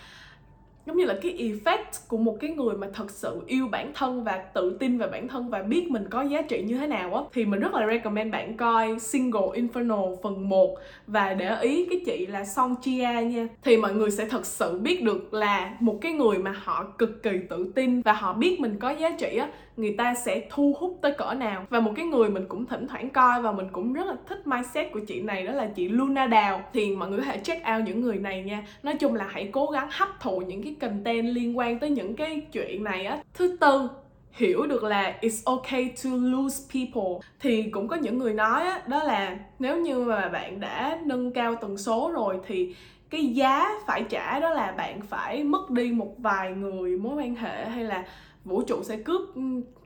giống 0.85 0.97
như 0.97 1.05
là 1.05 1.15
cái 1.21 1.33
effect 1.37 2.07
của 2.07 2.17
một 2.17 2.37
cái 2.39 2.49
người 2.49 2.75
mà 2.75 2.87
thật 2.93 3.11
sự 3.11 3.41
yêu 3.47 3.67
bản 3.67 3.91
thân 3.93 4.23
và 4.23 4.37
tự 4.37 4.77
tin 4.79 4.97
về 4.97 5.07
bản 5.07 5.27
thân 5.27 5.49
và 5.49 5.61
biết 5.61 5.87
mình 5.91 6.05
có 6.09 6.21
giá 6.21 6.41
trị 6.41 6.63
như 6.67 6.77
thế 6.77 6.87
nào 6.87 7.15
á, 7.15 7.21
thì 7.33 7.45
mình 7.45 7.59
rất 7.59 7.73
là 7.73 7.87
recommend 7.87 8.31
bạn 8.31 8.57
coi 8.57 8.99
Single 8.99 9.47
Inferno 9.53 10.15
phần 10.23 10.49
1 10.49 10.75
và 11.07 11.33
để 11.33 11.57
ý 11.61 11.85
cái 11.89 12.01
chị 12.05 12.25
là 12.25 12.45
Song 12.45 12.75
Chia 12.81 13.07
nha, 13.23 13.47
thì 13.63 13.77
mọi 13.77 13.93
người 13.93 14.11
sẽ 14.11 14.25
thật 14.25 14.45
sự 14.45 14.79
biết 14.79 15.03
được 15.03 15.33
là 15.33 15.73
một 15.79 15.97
cái 16.01 16.11
người 16.11 16.37
mà 16.37 16.55
họ 16.63 16.83
cực 16.97 17.23
kỳ 17.23 17.31
tự 17.49 17.71
tin 17.75 18.01
và 18.01 18.13
họ 18.13 18.33
biết 18.33 18.59
mình 18.59 18.77
có 18.79 18.89
giá 18.89 19.11
trị 19.19 19.37
á 19.37 19.49
người 19.77 19.95
ta 19.97 20.13
sẽ 20.13 20.41
thu 20.49 20.75
hút 20.79 20.99
tới 21.01 21.11
cỡ 21.11 21.33
nào. 21.33 21.65
Và 21.69 21.79
một 21.79 21.91
cái 21.95 22.05
người 22.05 22.29
mình 22.29 22.45
cũng 22.47 22.65
thỉnh 22.65 22.87
thoảng 22.87 23.09
coi 23.09 23.41
và 23.41 23.51
mình 23.51 23.67
cũng 23.71 23.93
rất 23.93 24.05
là 24.07 24.15
thích 24.27 24.47
mindset 24.47 24.91
của 24.93 24.99
chị 25.07 25.21
này 25.21 25.45
đó 25.45 25.51
là 25.51 25.67
chị 25.75 25.89
Luna 25.89 26.27
Đào. 26.27 26.63
Thì 26.73 26.95
mọi 26.95 27.09
người 27.09 27.19
có 27.19 27.25
thể 27.25 27.37
check 27.37 27.65
out 27.75 27.85
những 27.85 28.01
người 28.01 28.17
này 28.17 28.43
nha. 28.43 28.63
Nói 28.83 28.95
chung 28.95 29.15
là 29.15 29.27
hãy 29.29 29.49
cố 29.51 29.65
gắng 29.65 29.87
hấp 29.91 30.09
thụ 30.19 30.39
những 30.39 30.63
cái 30.63 30.75
content 30.81 31.25
liên 31.25 31.57
quan 31.57 31.79
tới 31.79 31.89
những 31.89 32.15
cái 32.15 32.41
chuyện 32.51 32.83
này 32.83 33.05
á. 33.05 33.17
Thứ 33.33 33.57
tư 33.59 33.89
hiểu 34.31 34.65
được 34.65 34.83
là 34.83 35.15
it's 35.21 35.41
okay 35.45 35.93
to 36.03 36.09
lose 36.13 36.63
people. 36.73 37.27
Thì 37.39 37.63
cũng 37.63 37.87
có 37.87 37.95
những 37.95 38.17
người 38.17 38.33
nói 38.33 38.63
á, 38.63 38.81
đó 38.87 39.03
là 39.03 39.37
nếu 39.59 39.77
như 39.77 39.99
mà 39.99 40.29
bạn 40.29 40.59
đã 40.59 40.99
nâng 41.05 41.31
cao 41.31 41.55
tần 41.55 41.77
số 41.77 42.11
rồi 42.13 42.39
thì 42.47 42.75
cái 43.09 43.25
giá 43.25 43.69
phải 43.87 44.03
trả 44.09 44.39
đó 44.39 44.49
là 44.49 44.71
bạn 44.77 45.01
phải 45.01 45.43
mất 45.43 45.69
đi 45.69 45.91
một 45.91 46.15
vài 46.17 46.51
người 46.51 46.97
mối 46.97 47.15
quan 47.15 47.35
hệ 47.35 47.65
hay 47.65 47.83
là 47.83 48.03
vũ 48.45 48.61
trụ 48.61 48.83
sẽ 48.83 48.97
cướp 48.97 49.21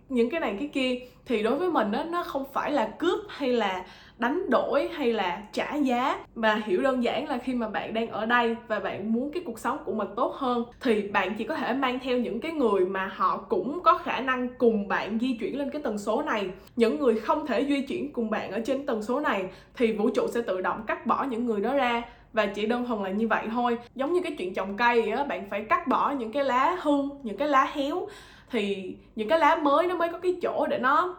những 0.10 0.30
cái 0.30 0.40
này 0.40 0.56
cái 0.60 0.68
kia. 0.68 1.00
Thì 1.26 1.44
đối 1.44 1.56
với 1.56 1.72
mình 1.72 1.92
đó 1.92 2.04
nó 2.04 2.24
không 2.24 2.46
phải 2.54 2.72
là 2.72 2.88
cướp 3.00 3.20
hay 3.28 3.50
là 3.54 3.86
đánh 4.18 4.50
đổi 4.50 4.88
hay 4.88 5.14
là 5.14 5.42
trả 5.54 5.76
giá, 5.76 6.20
mà 6.36 6.62
hiểu 6.66 6.82
đơn 6.82 7.04
giản 7.04 7.30
là 7.30 7.38
khi 7.38 7.54
mà 7.54 7.70
bạn 7.70 7.94
đang 7.94 8.08
ở 8.08 8.26
đây 8.26 8.56
và 8.68 8.80
bạn 8.80 9.14
muốn 9.14 9.32
cái 9.32 9.44
cuộc 9.46 9.60
sống 9.60 9.78
của 9.86 9.94
mình 9.94 10.08
tốt 10.16 10.34
hơn, 10.36 10.64
thì 10.82 11.02
bạn 11.02 11.36
chỉ 11.38 11.44
có 11.44 11.56
thể 11.56 11.74
mang 11.74 12.00
theo 12.00 12.18
những 12.18 12.40
cái 12.40 12.52
người 12.52 12.86
mà 12.86 13.12
họ 13.16 13.38
cũng 13.38 13.80
có 13.84 13.98
khả 13.98 14.20
năng 14.20 14.50
cùng 14.58 14.88
bạn 14.88 15.20
di 15.20 15.38
chuyển 15.40 15.58
lên 15.58 15.70
cái 15.70 15.82
tần 15.82 15.98
số 15.98 16.22
này. 16.22 16.50
Những 16.76 17.00
người 17.00 17.20
không 17.20 17.48
thể 17.48 17.66
di 17.66 17.82
chuyển 17.82 18.14
cùng 18.14 18.30
bạn 18.30 18.52
ở 18.52 18.60
trên 18.66 18.86
tần 18.86 19.04
số 19.04 19.20
này, 19.20 19.46
thì 19.78 19.94
vũ 19.94 20.10
trụ 20.10 20.28
sẽ 20.28 20.42
tự 20.42 20.62
động 20.62 20.84
cắt 20.88 21.06
bỏ 21.06 21.24
những 21.24 21.46
người 21.46 21.62
đó 21.62 21.74
ra. 21.74 22.04
Và 22.34 22.46
chỉ 22.46 22.66
đơn 22.66 22.86
thuần 22.86 23.04
là 23.04 23.10
như 23.10 23.28
vậy 23.28 23.48
thôi. 23.54 23.78
Giống 23.96 24.14
như 24.14 24.22
cái 24.22 24.36
chuyện 24.38 24.54
trồng 24.54 24.78
cây 24.78 25.12
á, 25.12 25.24
bạn 25.24 25.50
phải 25.50 25.64
cắt 25.64 25.88
bỏ 25.88 26.12
những 26.12 26.32
cái 26.32 26.44
lá 26.44 26.78
hư 26.82 26.92
những 27.24 27.38
cái 27.38 27.48
lá 27.48 27.72
héo 27.74 28.08
thì 28.52 28.96
những 29.16 29.30
cái 29.30 29.40
lá 29.40 29.56
mới 29.56 29.88
nó 29.88 29.96
mới 29.96 30.10
có 30.10 30.18
cái 30.20 30.36
chỗ 30.42 30.68
để 30.70 30.78
nó 30.80 31.16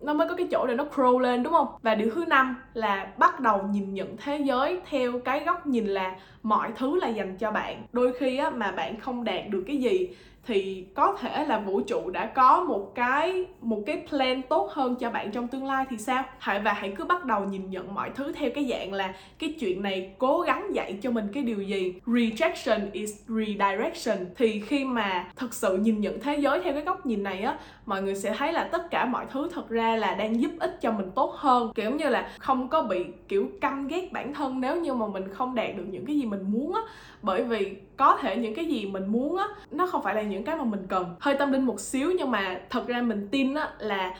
nó 0.00 0.12
mới 0.14 0.28
có 0.28 0.34
cái 0.36 0.48
chỗ 0.50 0.66
để 0.66 0.74
nó 0.74 0.84
grow 0.94 1.18
lên, 1.18 1.42
đúng 1.42 1.52
không? 1.52 1.66
Và 1.82 1.94
điều 1.94 2.10
thứ 2.14 2.24
năm 2.28 2.56
là 2.74 3.12
bắt 3.18 3.40
đầu 3.40 3.62
nhìn 3.62 3.94
nhận 3.94 4.16
thế 4.16 4.38
giới 4.38 4.80
theo 4.90 5.20
cái 5.20 5.44
góc 5.44 5.66
nhìn 5.66 5.86
là 5.86 6.16
mọi 6.42 6.72
thứ 6.76 7.00
là 7.00 7.08
dành 7.08 7.36
cho 7.36 7.50
bạn. 7.50 7.82
Đôi 7.92 8.12
khi 8.12 8.36
á, 8.38 8.50
mà 8.50 8.72
bạn 8.72 9.00
không 9.00 9.24
đạt 9.24 9.48
được 9.48 9.64
cái 9.66 9.76
gì 9.76 10.08
thì 10.46 10.86
có 10.94 11.16
thể 11.20 11.46
là 11.46 11.58
vũ 11.58 11.80
trụ 11.80 12.10
đã 12.10 12.26
có 12.26 12.64
một 12.64 12.92
cái 12.94 13.46
một 13.60 13.82
cái 13.86 14.06
plan 14.08 14.42
tốt 14.42 14.70
hơn 14.72 14.96
cho 15.00 15.10
bạn 15.10 15.30
trong 15.30 15.48
tương 15.48 15.66
lai 15.66 15.84
thì 15.90 15.98
sao? 15.98 16.24
Hãy, 16.38 16.60
và 16.60 16.72
hãy 16.72 16.92
cứ 16.96 17.04
bắt 17.04 17.24
đầu 17.24 17.44
nhìn 17.44 17.70
nhận 17.70 17.94
mọi 17.94 18.10
thứ 18.14 18.32
theo 18.32 18.50
cái 18.54 18.68
dạng 18.70 18.92
là 18.92 19.14
cái 19.38 19.54
chuyện 19.60 19.82
này 19.82 20.14
cố 20.18 20.40
gắng 20.40 20.74
dạy 20.74 20.98
cho 21.02 21.10
mình 21.10 21.28
cái 21.32 21.42
điều 21.42 21.62
gì? 21.62 21.94
Rejection 22.06 22.80
is 22.92 23.10
redirection. 23.28 24.26
Thì 24.36 24.60
khi 24.60 24.84
mà 24.84 25.30
thật 25.36 25.54
sự 25.54 25.76
nhìn 25.76 26.00
nhận 26.00 26.20
thế 26.20 26.36
giới 26.36 26.60
theo 26.60 26.72
cái 26.72 26.82
góc 26.82 27.06
nhìn 27.06 27.22
này 27.22 27.42
á, 27.42 27.58
mọi 27.86 28.02
người 28.02 28.14
sẽ 28.14 28.34
thấy 28.38 28.52
là 28.52 28.68
tất 28.72 28.90
cả 28.90 29.04
mọi 29.04 29.26
thứ 29.30 29.48
thật 29.54 29.68
ra 29.68 29.96
là 29.96 30.14
đang 30.14 30.40
giúp 30.40 30.50
ích 30.60 30.78
cho 30.80 30.92
mình 30.92 31.10
tốt 31.14 31.34
hơn. 31.36 31.72
Kiểu 31.74 31.90
như 31.90 32.08
là 32.08 32.30
không 32.38 32.68
có 32.68 32.82
bị 32.82 33.04
kiểu 33.28 33.48
căm 33.60 33.88
ghét 33.88 34.12
bản 34.12 34.34
thân 34.34 34.60
nếu 34.60 34.80
như 34.80 34.94
mà 34.94 35.06
mình 35.06 35.28
không 35.28 35.54
đạt 35.54 35.76
được 35.76 35.84
những 35.90 36.06
cái 36.06 36.16
gì 36.16 36.26
mình 36.26 36.42
muốn 36.48 36.74
á 36.74 36.80
bởi 37.22 37.42
vì 37.42 37.76
có 37.96 38.16
thể 38.16 38.36
những 38.36 38.54
cái 38.54 38.64
gì 38.64 38.86
mình 38.86 39.06
muốn 39.06 39.36
á 39.36 39.46
nó 39.70 39.86
không 39.86 40.02
phải 40.02 40.14
là 40.14 40.22
những 40.22 40.44
cái 40.44 40.56
mà 40.56 40.64
mình 40.64 40.86
cần. 40.88 41.14
Hơi 41.20 41.34
tâm 41.38 41.52
linh 41.52 41.66
một 41.66 41.80
xíu 41.80 42.12
nhưng 42.18 42.30
mà 42.30 42.60
thật 42.70 42.86
ra 42.86 43.02
mình 43.02 43.28
tin 43.30 43.54
á 43.54 43.70
là 43.78 44.14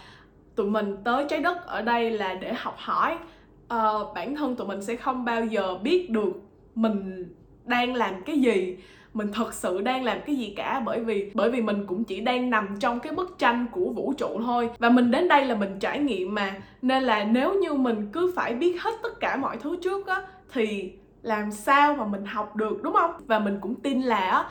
tụi 0.55 0.71
mình 0.71 0.97
tới 1.05 1.27
trái 1.29 1.41
đất 1.41 1.67
ở 1.67 1.83
đây 1.83 2.11
là 2.11 2.35
để 2.35 2.53
học 2.53 2.75
hỏi. 2.79 3.19
Uh, 3.75 4.15
bản 4.15 4.37
thân 4.37 4.57
tụi 4.57 4.67
mình 4.67 4.83
sẽ 4.83 4.97
không 4.97 5.25
bao 5.25 5.45
giờ 5.45 5.79
biết 5.83 6.11
được 6.11 6.33
mình 6.75 7.29
đang 7.65 7.95
làm 7.95 8.23
cái 8.23 8.39
gì 8.39 8.77
mình 9.15 9.33
thật 9.33 9.55
sự 9.55 9.81
đang 9.81 10.05
làm 10.05 10.19
cái 10.27 10.37
gì 10.37 10.53
cả. 10.57 10.83
Bởi 10.87 11.01
vì 11.01 11.31
bởi 11.35 11.51
vì 11.51 11.63
mình 11.63 11.87
cũng 11.87 12.05
chỉ 12.05 12.21
đang 12.21 12.51
nằm 12.51 12.69
trong 12.81 13.01
cái 13.01 13.13
bức 13.13 13.39
tranh 13.39 13.67
của 13.73 13.91
vũ 13.91 14.13
trụ 14.19 14.41
thôi. 14.45 14.71
Và 14.79 14.91
mình 14.91 15.11
đến 15.11 15.29
đây 15.29 15.45
là 15.45 15.55
mình 15.55 15.79
trải 15.81 15.99
nghiệm 15.99 16.35
mà. 16.35 16.55
Nên 16.83 17.03
là 17.03 17.25
nếu 17.25 17.55
như 17.55 17.73
mình 17.73 18.09
cứ 18.13 18.33
phải 18.37 18.55
biết 18.55 18.83
hết 18.83 18.95
tất 19.03 19.21
cả 19.21 19.37
mọi 19.37 19.57
thứ 19.57 19.77
trước 19.83 20.07
á 20.07 20.23
thì 20.53 20.93
làm 21.23 21.51
sao 21.51 21.95
mà 21.95 22.05
mình 22.05 22.25
học 22.25 22.57
được 22.57 22.83
đúng 22.83 22.95
không? 22.95 23.13
Và 23.27 23.39
mình 23.39 23.59
cũng 23.61 23.75
tin 23.75 24.03
là 24.03 24.47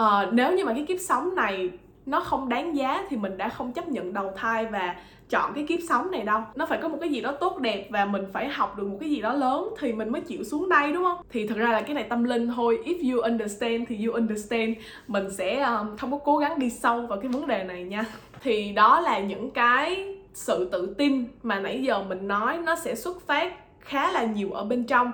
uh, 0.00 0.32
nếu 0.32 0.56
như 0.56 0.64
mà 0.64 0.72
cái 0.72 0.84
kiếp 0.88 1.00
sống 1.00 1.34
này 1.34 1.70
nó 2.06 2.20
không 2.20 2.48
đáng 2.48 2.76
giá 2.76 3.04
thì 3.08 3.16
mình 3.16 3.36
đã 3.36 3.48
không 3.48 3.72
chấp 3.72 3.88
nhận 3.88 4.12
đầu 4.12 4.32
thai 4.36 4.66
và 4.66 4.96
chọn 5.30 5.52
cái 5.54 5.64
kiếp 5.68 5.80
sống 5.88 6.10
này 6.10 6.22
đâu. 6.22 6.40
Nó 6.54 6.66
phải 6.66 6.78
có 6.82 6.88
một 6.88 6.98
cái 7.00 7.08
gì 7.08 7.20
đó 7.20 7.32
tốt 7.32 7.58
đẹp 7.58 7.88
và 7.90 8.04
mình 8.04 8.24
phải 8.32 8.48
học 8.48 8.78
được 8.78 8.86
một 8.86 8.96
cái 9.00 9.10
gì 9.10 9.20
đó 9.20 9.32
lớn 9.32 9.68
thì 9.78 9.92
mình 9.92 10.12
mới 10.12 10.20
chịu 10.20 10.44
xuống 10.44 10.68
đây 10.68 10.92
đúng 10.92 11.04
không? 11.04 11.18
Thì 11.30 11.46
thực 11.46 11.58
ra 11.58 11.72
là 11.72 11.80
cái 11.80 11.94
này 11.94 12.04
tâm 12.04 12.24
linh 12.24 12.48
thôi. 12.56 12.82
If 12.84 13.12
you 13.12 13.22
understand 13.22 13.84
thì 13.88 14.06
you 14.06 14.14
understand. 14.14 14.76
Mình 15.08 15.30
sẽ 15.30 15.62
um, 15.62 15.96
không 15.96 16.10
có 16.10 16.18
cố 16.24 16.38
gắng 16.38 16.58
đi 16.58 16.70
sâu 16.70 17.06
vào 17.06 17.20
cái 17.20 17.30
vấn 17.30 17.46
đề 17.46 17.64
này 17.64 17.84
nha. 17.84 18.04
Thì 18.42 18.72
đó 18.72 19.00
là 19.00 19.18
những 19.18 19.50
cái 19.50 20.16
sự 20.34 20.68
tự 20.72 20.94
tin 20.98 21.24
mà 21.42 21.60
nãy 21.60 21.82
giờ 21.82 22.02
mình 22.08 22.28
nói 22.28 22.58
nó 22.58 22.76
sẽ 22.76 22.94
xuất 22.94 23.26
phát 23.26 23.54
khá 23.80 24.12
là 24.12 24.24
nhiều 24.24 24.52
ở 24.52 24.64
bên 24.64 24.84
trong 24.84 25.12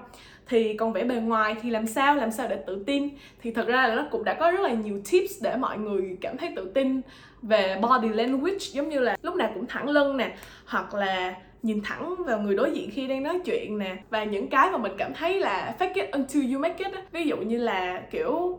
thì 0.51 0.77
còn 0.77 0.93
vẻ 0.93 1.05
bề 1.05 1.15
ngoài 1.15 1.55
thì 1.63 1.71
làm 1.71 1.87
sao 1.87 2.17
làm 2.17 2.31
sao 2.31 2.49
để 2.49 2.57
tự 2.67 2.85
tin? 2.87 3.09
Thì 3.43 3.51
thật 3.51 3.67
ra 3.67 3.89
là 3.89 3.95
nó 3.95 4.07
cũng 4.11 4.25
đã 4.25 4.35
có 4.35 4.51
rất 4.51 4.61
là 4.61 4.71
nhiều 4.71 5.01
tips 5.11 5.43
để 5.43 5.57
mọi 5.57 5.79
người 5.79 6.17
cảm 6.21 6.37
thấy 6.37 6.53
tự 6.57 6.71
tin 6.75 7.01
về 7.43 7.77
body 7.83 8.09
language, 8.09 8.59
giống 8.73 8.89
như 8.89 8.99
là 8.99 9.17
lúc 9.23 9.35
nào 9.35 9.51
cũng 9.55 9.67
thẳng 9.67 9.89
lưng 9.89 10.17
nè, 10.17 10.37
hoặc 10.67 10.95
là 10.95 11.35
nhìn 11.63 11.81
thẳng 11.85 12.15
vào 12.27 12.41
người 12.41 12.57
đối 12.57 12.71
diện 12.71 12.91
khi 12.91 13.07
đang 13.07 13.23
nói 13.23 13.41
chuyện 13.45 13.79
nè. 13.79 13.97
Và 14.11 14.25
những 14.25 14.49
cái 14.49 14.71
mà 14.71 14.79
mình 14.79 14.93
cảm 14.99 15.15
thấy 15.15 15.41
là 15.41 15.75
fake 15.79 15.95
it 15.95 16.11
until 16.13 16.55
you 16.55 16.61
make 16.61 16.85
it 16.85 16.95
ví 17.13 17.25
dụ 17.25 17.37
như 17.37 17.59
là, 17.59 18.03
kiểu, 18.11 18.59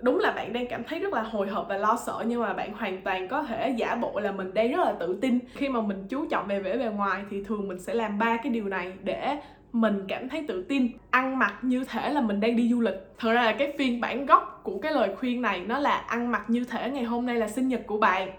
đúng 0.00 0.18
là 0.18 0.32
bạn 0.32 0.52
đang 0.52 0.66
cảm 0.66 0.84
thấy 0.84 0.98
rất 0.98 1.14
là 1.14 1.22
hồi 1.22 1.48
hộp 1.48 1.66
và 1.68 1.76
lo 1.78 1.98
sợ, 2.06 2.24
nhưng 2.26 2.40
mà 2.40 2.52
bạn 2.52 2.72
hoàn 2.72 3.02
toàn 3.02 3.28
có 3.28 3.42
thể 3.42 3.74
giả 3.76 3.94
bộ 3.94 4.20
là 4.20 4.32
mình 4.32 4.54
đang 4.54 4.70
rất 4.70 4.84
là 4.84 4.92
tự 5.00 5.18
tin. 5.20 5.38
Khi 5.54 5.68
mà 5.68 5.80
mình 5.80 6.04
chú 6.08 6.26
trọng 6.30 6.46
về 6.46 6.60
vẻ 6.60 6.76
bề 6.76 6.84
ngoài 6.84 7.22
thì 7.30 7.44
thường 7.44 7.68
mình 7.68 7.78
sẽ 7.78 7.94
làm 7.94 8.18
ba 8.18 8.36
cái 8.36 8.52
điều 8.52 8.64
này 8.64 8.92
để 9.02 9.36
mình 9.72 10.04
cảm 10.08 10.28
thấy 10.28 10.44
tự 10.48 10.62
tin 10.62 10.88
ăn 11.10 11.38
mặc 11.38 11.54
như 11.62 11.84
thể 11.84 12.12
là 12.12 12.20
mình 12.20 12.40
đang 12.40 12.56
đi 12.56 12.68
du 12.70 12.80
lịch. 12.80 12.94
Thật 13.18 13.32
ra 13.32 13.42
là 13.42 13.52
cái 13.52 13.72
phiên 13.78 14.00
bản 14.00 14.26
gốc 14.26 14.60
của 14.62 14.78
cái 14.78 14.92
lời 14.92 15.10
khuyên 15.18 15.42
này 15.42 15.60
nó 15.60 15.78
là 15.78 15.96
ăn 15.96 16.30
mặc 16.30 16.44
như 16.48 16.64
thể 16.64 16.90
ngày 16.90 17.04
hôm 17.04 17.26
nay 17.26 17.36
là 17.36 17.48
sinh 17.48 17.68
nhật 17.68 17.80
của 17.86 17.98
bạn. 17.98 18.30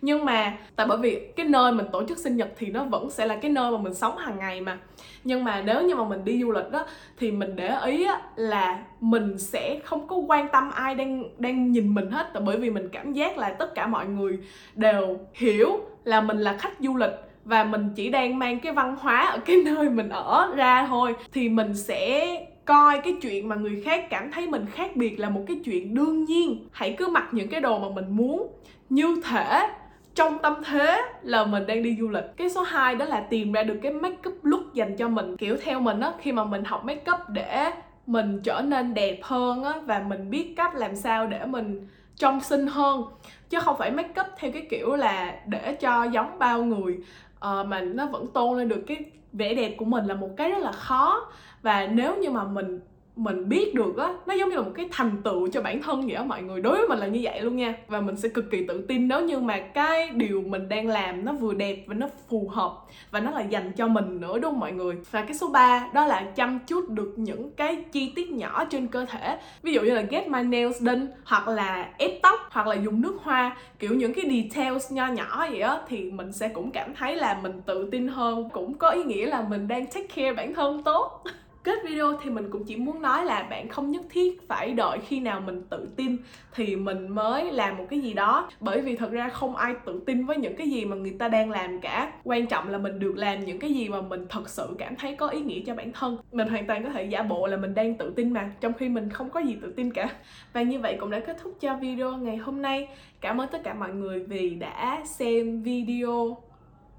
Nhưng 0.00 0.24
mà 0.24 0.56
tại 0.76 0.86
bởi 0.86 0.98
vì 0.98 1.20
cái 1.36 1.46
nơi 1.46 1.72
mình 1.72 1.86
tổ 1.92 2.06
chức 2.08 2.18
sinh 2.18 2.36
nhật 2.36 2.48
thì 2.58 2.66
nó 2.66 2.84
vẫn 2.84 3.10
sẽ 3.10 3.26
là 3.26 3.36
cái 3.36 3.50
nơi 3.50 3.70
mà 3.70 3.78
mình 3.78 3.94
sống 3.94 4.16
hàng 4.16 4.38
ngày 4.38 4.60
mà. 4.60 4.78
Nhưng 5.24 5.44
mà 5.44 5.62
nếu 5.62 5.82
như 5.82 5.94
mà 5.94 6.04
mình 6.04 6.24
đi 6.24 6.40
du 6.42 6.52
lịch 6.52 6.70
đó 6.70 6.86
thì 7.18 7.32
mình 7.32 7.56
để 7.56 7.78
ý 7.86 8.04
á, 8.06 8.22
là 8.36 8.84
mình 9.00 9.38
sẽ 9.38 9.80
không 9.84 10.08
có 10.08 10.16
quan 10.16 10.48
tâm 10.52 10.70
ai 10.70 10.94
đang 10.94 11.24
đang 11.38 11.72
nhìn 11.72 11.94
mình 11.94 12.10
hết. 12.10 12.30
Tại 12.34 12.42
bởi 12.46 12.56
vì 12.56 12.70
mình 12.70 12.88
cảm 12.92 13.12
giác 13.12 13.38
là 13.38 13.50
tất 13.50 13.74
cả 13.74 13.86
mọi 13.86 14.06
người 14.06 14.38
đều 14.74 15.18
hiểu 15.34 15.80
là 16.04 16.20
mình 16.20 16.38
là 16.38 16.56
khách 16.56 16.72
du 16.80 16.96
lịch 16.96 17.12
và 17.44 17.64
mình 17.64 17.88
chỉ 17.96 18.10
đang 18.10 18.38
mang 18.38 18.60
cái 18.60 18.72
văn 18.72 18.96
hóa 19.00 19.26
ở 19.26 19.38
cái 19.38 19.56
nơi 19.64 19.90
mình 19.90 20.08
ở 20.08 20.52
ra 20.56 20.86
thôi. 20.86 21.14
Thì 21.32 21.48
mình 21.48 21.74
sẽ 21.74 22.36
coi 22.64 23.00
cái 23.00 23.16
chuyện 23.22 23.48
mà 23.48 23.56
người 23.56 23.82
khác 23.84 24.06
cảm 24.10 24.32
thấy 24.32 24.46
mình 24.46 24.66
khác 24.72 24.96
biệt 24.96 25.20
là 25.20 25.30
một 25.30 25.42
cái 25.46 25.60
chuyện 25.64 25.94
đương 25.94 26.24
nhiên. 26.24 26.68
Hãy 26.72 26.94
cứ 26.98 27.08
mặc 27.08 27.28
những 27.32 27.48
cái 27.48 27.60
đồ 27.60 27.78
mà 27.78 27.88
mình 27.94 28.16
muốn. 28.16 28.52
Như 28.88 29.20
thể, 29.24 29.68
trong 30.14 30.38
tâm 30.38 30.54
thế 30.64 31.02
là 31.22 31.44
mình 31.44 31.66
đang 31.66 31.82
đi 31.82 31.96
du 32.00 32.08
lịch. 32.08 32.24
Cái 32.36 32.50
số 32.50 32.62
2 32.62 32.94
đó 32.94 33.04
là 33.04 33.20
tìm 33.20 33.52
ra 33.52 33.62
được 33.62 33.78
cái 33.82 33.92
make 33.92 34.28
up 34.28 34.44
look 34.44 34.74
dành 34.74 34.96
cho 34.96 35.08
mình. 35.08 35.36
Kiểu 35.36 35.56
theo 35.62 35.80
mình 35.80 36.00
á, 36.00 36.12
khi 36.20 36.32
mà 36.32 36.44
mình 36.44 36.64
học 36.64 36.84
make 36.84 37.12
up 37.12 37.20
để 37.28 37.70
mình 38.06 38.40
trở 38.44 38.60
nên 38.60 38.94
đẹp 38.94 39.18
hơn 39.22 39.64
á, 39.64 39.72
và 39.86 40.04
mình 40.08 40.30
biết 40.30 40.54
cách 40.56 40.74
làm 40.74 40.96
sao 40.96 41.26
để 41.26 41.46
mình 41.46 41.88
trong 42.16 42.40
xinh 42.40 42.66
hơn. 42.66 43.04
Chứ 43.50 43.60
không 43.60 43.76
phải 43.78 43.90
make 43.90 44.20
up 44.20 44.26
theo 44.38 44.52
cái 44.52 44.66
kiểu 44.70 44.96
là 44.96 45.34
để 45.46 45.76
cho 45.80 46.04
giống 46.04 46.38
bao 46.38 46.64
người 46.64 46.98
uh, 47.44 47.66
mà 47.66 47.80
nó 47.80 48.06
vẫn 48.06 48.26
tôn 48.26 48.58
lên 48.58 48.68
được 48.68 48.82
cái 48.86 49.04
vẻ 49.32 49.54
đẹp 49.54 49.74
của 49.78 49.84
mình 49.84 50.06
là 50.06 50.14
một 50.14 50.30
cái 50.36 50.50
rất 50.50 50.58
là 50.58 50.72
khó. 50.72 51.32
Và 51.62 51.86
nếu 51.86 52.16
như 52.16 52.30
mà 52.30 52.44
mình 52.44 52.80
mình 53.16 53.48
biết 53.48 53.74
được 53.74 53.96
á, 53.96 54.14
nó 54.26 54.34
giống 54.34 54.48
như 54.48 54.56
là 54.56 54.62
một 54.62 54.72
cái 54.74 54.88
thành 54.92 55.22
tựu 55.24 55.48
cho 55.48 55.62
bản 55.62 55.82
thân 55.82 56.06
vậy 56.06 56.14
á 56.14 56.24
mọi 56.24 56.42
người. 56.42 56.60
Đối 56.60 56.76
với 56.76 56.88
mình 56.88 56.98
là 56.98 57.06
như 57.06 57.20
vậy 57.22 57.40
luôn 57.40 57.56
nha. 57.56 57.74
Và 57.88 58.00
mình 58.00 58.16
sẽ 58.16 58.28
cực 58.28 58.50
kỳ 58.50 58.66
tự 58.66 58.84
tin 58.88 59.08
nếu 59.08 59.20
như 59.20 59.38
mà 59.38 59.58
cái 59.58 60.10
điều 60.10 60.42
mình 60.42 60.68
đang 60.68 60.88
làm 60.88 61.24
nó 61.24 61.32
vừa 61.32 61.54
đẹp 61.54 61.84
và 61.86 61.94
nó 61.94 62.08
phù 62.28 62.48
hợp 62.48 62.72
và 63.10 63.20
nó 63.20 63.30
là 63.30 63.40
dành 63.40 63.72
cho 63.72 63.88
mình 63.88 64.20
nữa, 64.20 64.38
đúng 64.38 64.52
không 64.52 64.60
mọi 64.60 64.72
người? 64.72 64.96
Và 65.10 65.22
cái 65.22 65.34
số 65.34 65.48
3 65.48 65.88
đó 65.94 66.06
là 66.06 66.26
chăm 66.36 66.58
chút 66.66 66.90
được 66.90 67.14
những 67.16 67.50
cái 67.50 67.76
chi 67.92 68.12
tiết 68.16 68.30
nhỏ 68.30 68.64
trên 68.64 68.86
cơ 68.86 69.04
thể. 69.04 69.38
Ví 69.62 69.72
dụ 69.72 69.82
như 69.82 69.94
là 69.94 70.02
get 70.02 70.28
my 70.28 70.42
nails 70.42 70.82
done, 70.82 71.06
hoặc 71.24 71.48
là 71.48 71.88
ép 71.98 72.22
tóc, 72.22 72.40
hoặc 72.50 72.66
là 72.66 72.74
dùng 72.74 73.00
nước 73.00 73.16
hoa. 73.22 73.56
Kiểu 73.78 73.94
những 73.94 74.14
cái 74.14 74.24
details 74.30 74.92
nho 74.92 75.06
nhỏ 75.06 75.46
vậy 75.50 75.60
á, 75.60 75.78
thì 75.88 76.10
mình 76.10 76.32
sẽ 76.32 76.48
cũng 76.48 76.70
cảm 76.70 76.94
thấy 76.94 77.16
là 77.16 77.38
mình 77.42 77.60
tự 77.66 77.88
tin 77.90 78.08
hơn. 78.08 78.50
Cũng 78.52 78.74
có 78.74 78.90
ý 78.90 79.04
nghĩa 79.04 79.26
là 79.26 79.42
mình 79.48 79.68
đang 79.68 79.86
take 79.86 80.06
care 80.16 80.32
bản 80.32 80.54
thân 80.54 80.82
tốt. 80.82 81.24
kết 81.64 81.78
video 81.84 82.12
thì 82.22 82.30
mình 82.30 82.50
cũng 82.50 82.64
chỉ 82.64 82.76
muốn 82.76 83.02
nói 83.02 83.24
là 83.24 83.42
bạn 83.42 83.68
không 83.68 83.90
nhất 83.90 84.02
thiết 84.10 84.48
phải 84.48 84.72
đợi 84.72 84.98
khi 85.06 85.20
nào 85.20 85.40
mình 85.40 85.62
tự 85.70 85.88
tin 85.96 86.16
thì 86.54 86.76
mình 86.76 87.08
mới 87.08 87.52
làm 87.52 87.76
một 87.76 87.84
cái 87.90 88.00
gì 88.00 88.14
đó. 88.14 88.48
Bởi 88.60 88.80
vì 88.80 88.96
thật 88.96 89.10
ra 89.10 89.28
không 89.28 89.56
ai 89.56 89.74
tự 89.84 90.02
tin 90.06 90.26
với 90.26 90.36
những 90.36 90.56
cái 90.56 90.70
gì 90.70 90.84
mà 90.84 90.96
người 90.96 91.16
ta 91.18 91.28
đang 91.28 91.50
làm 91.50 91.80
cả. 91.80 92.12
Quan 92.24 92.46
trọng 92.46 92.68
là 92.68 92.78
mình 92.78 92.98
được 92.98 93.16
làm 93.16 93.44
những 93.44 93.58
cái 93.58 93.74
gì 93.74 93.88
mà 93.88 94.00
mình 94.00 94.26
thật 94.28 94.48
sự 94.48 94.74
cảm 94.78 94.96
thấy 94.96 95.16
có 95.16 95.28
ý 95.28 95.40
nghĩa 95.40 95.60
cho 95.66 95.74
bản 95.74 95.92
thân. 95.92 96.16
Mình 96.32 96.48
hoàn 96.48 96.66
toàn 96.66 96.84
có 96.84 96.90
thể 96.90 97.04
giả 97.04 97.22
bộ 97.22 97.46
là 97.46 97.56
mình 97.56 97.74
đang 97.74 97.94
tự 97.94 98.12
tin 98.16 98.32
mà, 98.32 98.50
trong 98.60 98.72
khi 98.72 98.88
mình 98.88 99.10
không 99.10 99.30
có 99.30 99.40
gì 99.40 99.56
tự 99.62 99.72
tin 99.76 99.92
cả. 99.92 100.08
Và 100.52 100.62
như 100.62 100.80
vậy 100.80 100.96
cũng 101.00 101.10
đã 101.10 101.20
kết 101.20 101.36
thúc 101.42 101.56
cho 101.60 101.76
video 101.76 102.16
ngày 102.16 102.36
hôm 102.36 102.62
nay. 102.62 102.88
Cảm 103.20 103.40
ơn 103.40 103.48
tất 103.52 103.64
cả 103.64 103.74
mọi 103.74 103.92
người 103.92 104.20
vì 104.20 104.50
đã 104.50 105.02
xem 105.04 105.62
video 105.62 106.36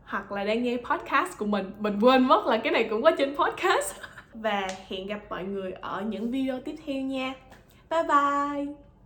hoặc 0.04 0.32
là 0.32 0.43
đang 0.43 0.63
nghe 0.63 0.78
podcast 0.78 1.38
của 1.38 1.45
mình. 1.45 1.71
Mình 1.80 1.99
quên 1.99 2.28
mất 2.28 2.45
là 2.45 2.58
cái 2.58 2.73
này 2.73 2.88
cũng 2.89 3.01
có 3.01 3.12
trên 3.12 3.36
podcast. 3.36 3.95
và 4.41 4.67
hẹn 4.88 5.08
gặp 5.08 5.19
mọi 5.30 5.43
người 5.43 5.71
ở 5.71 6.02
những 6.02 6.32
video 6.32 6.60
tiếp 6.62 6.76
theo 6.86 7.02
nha. 7.02 7.34
Bye 7.89 8.04
bye! 8.04 8.85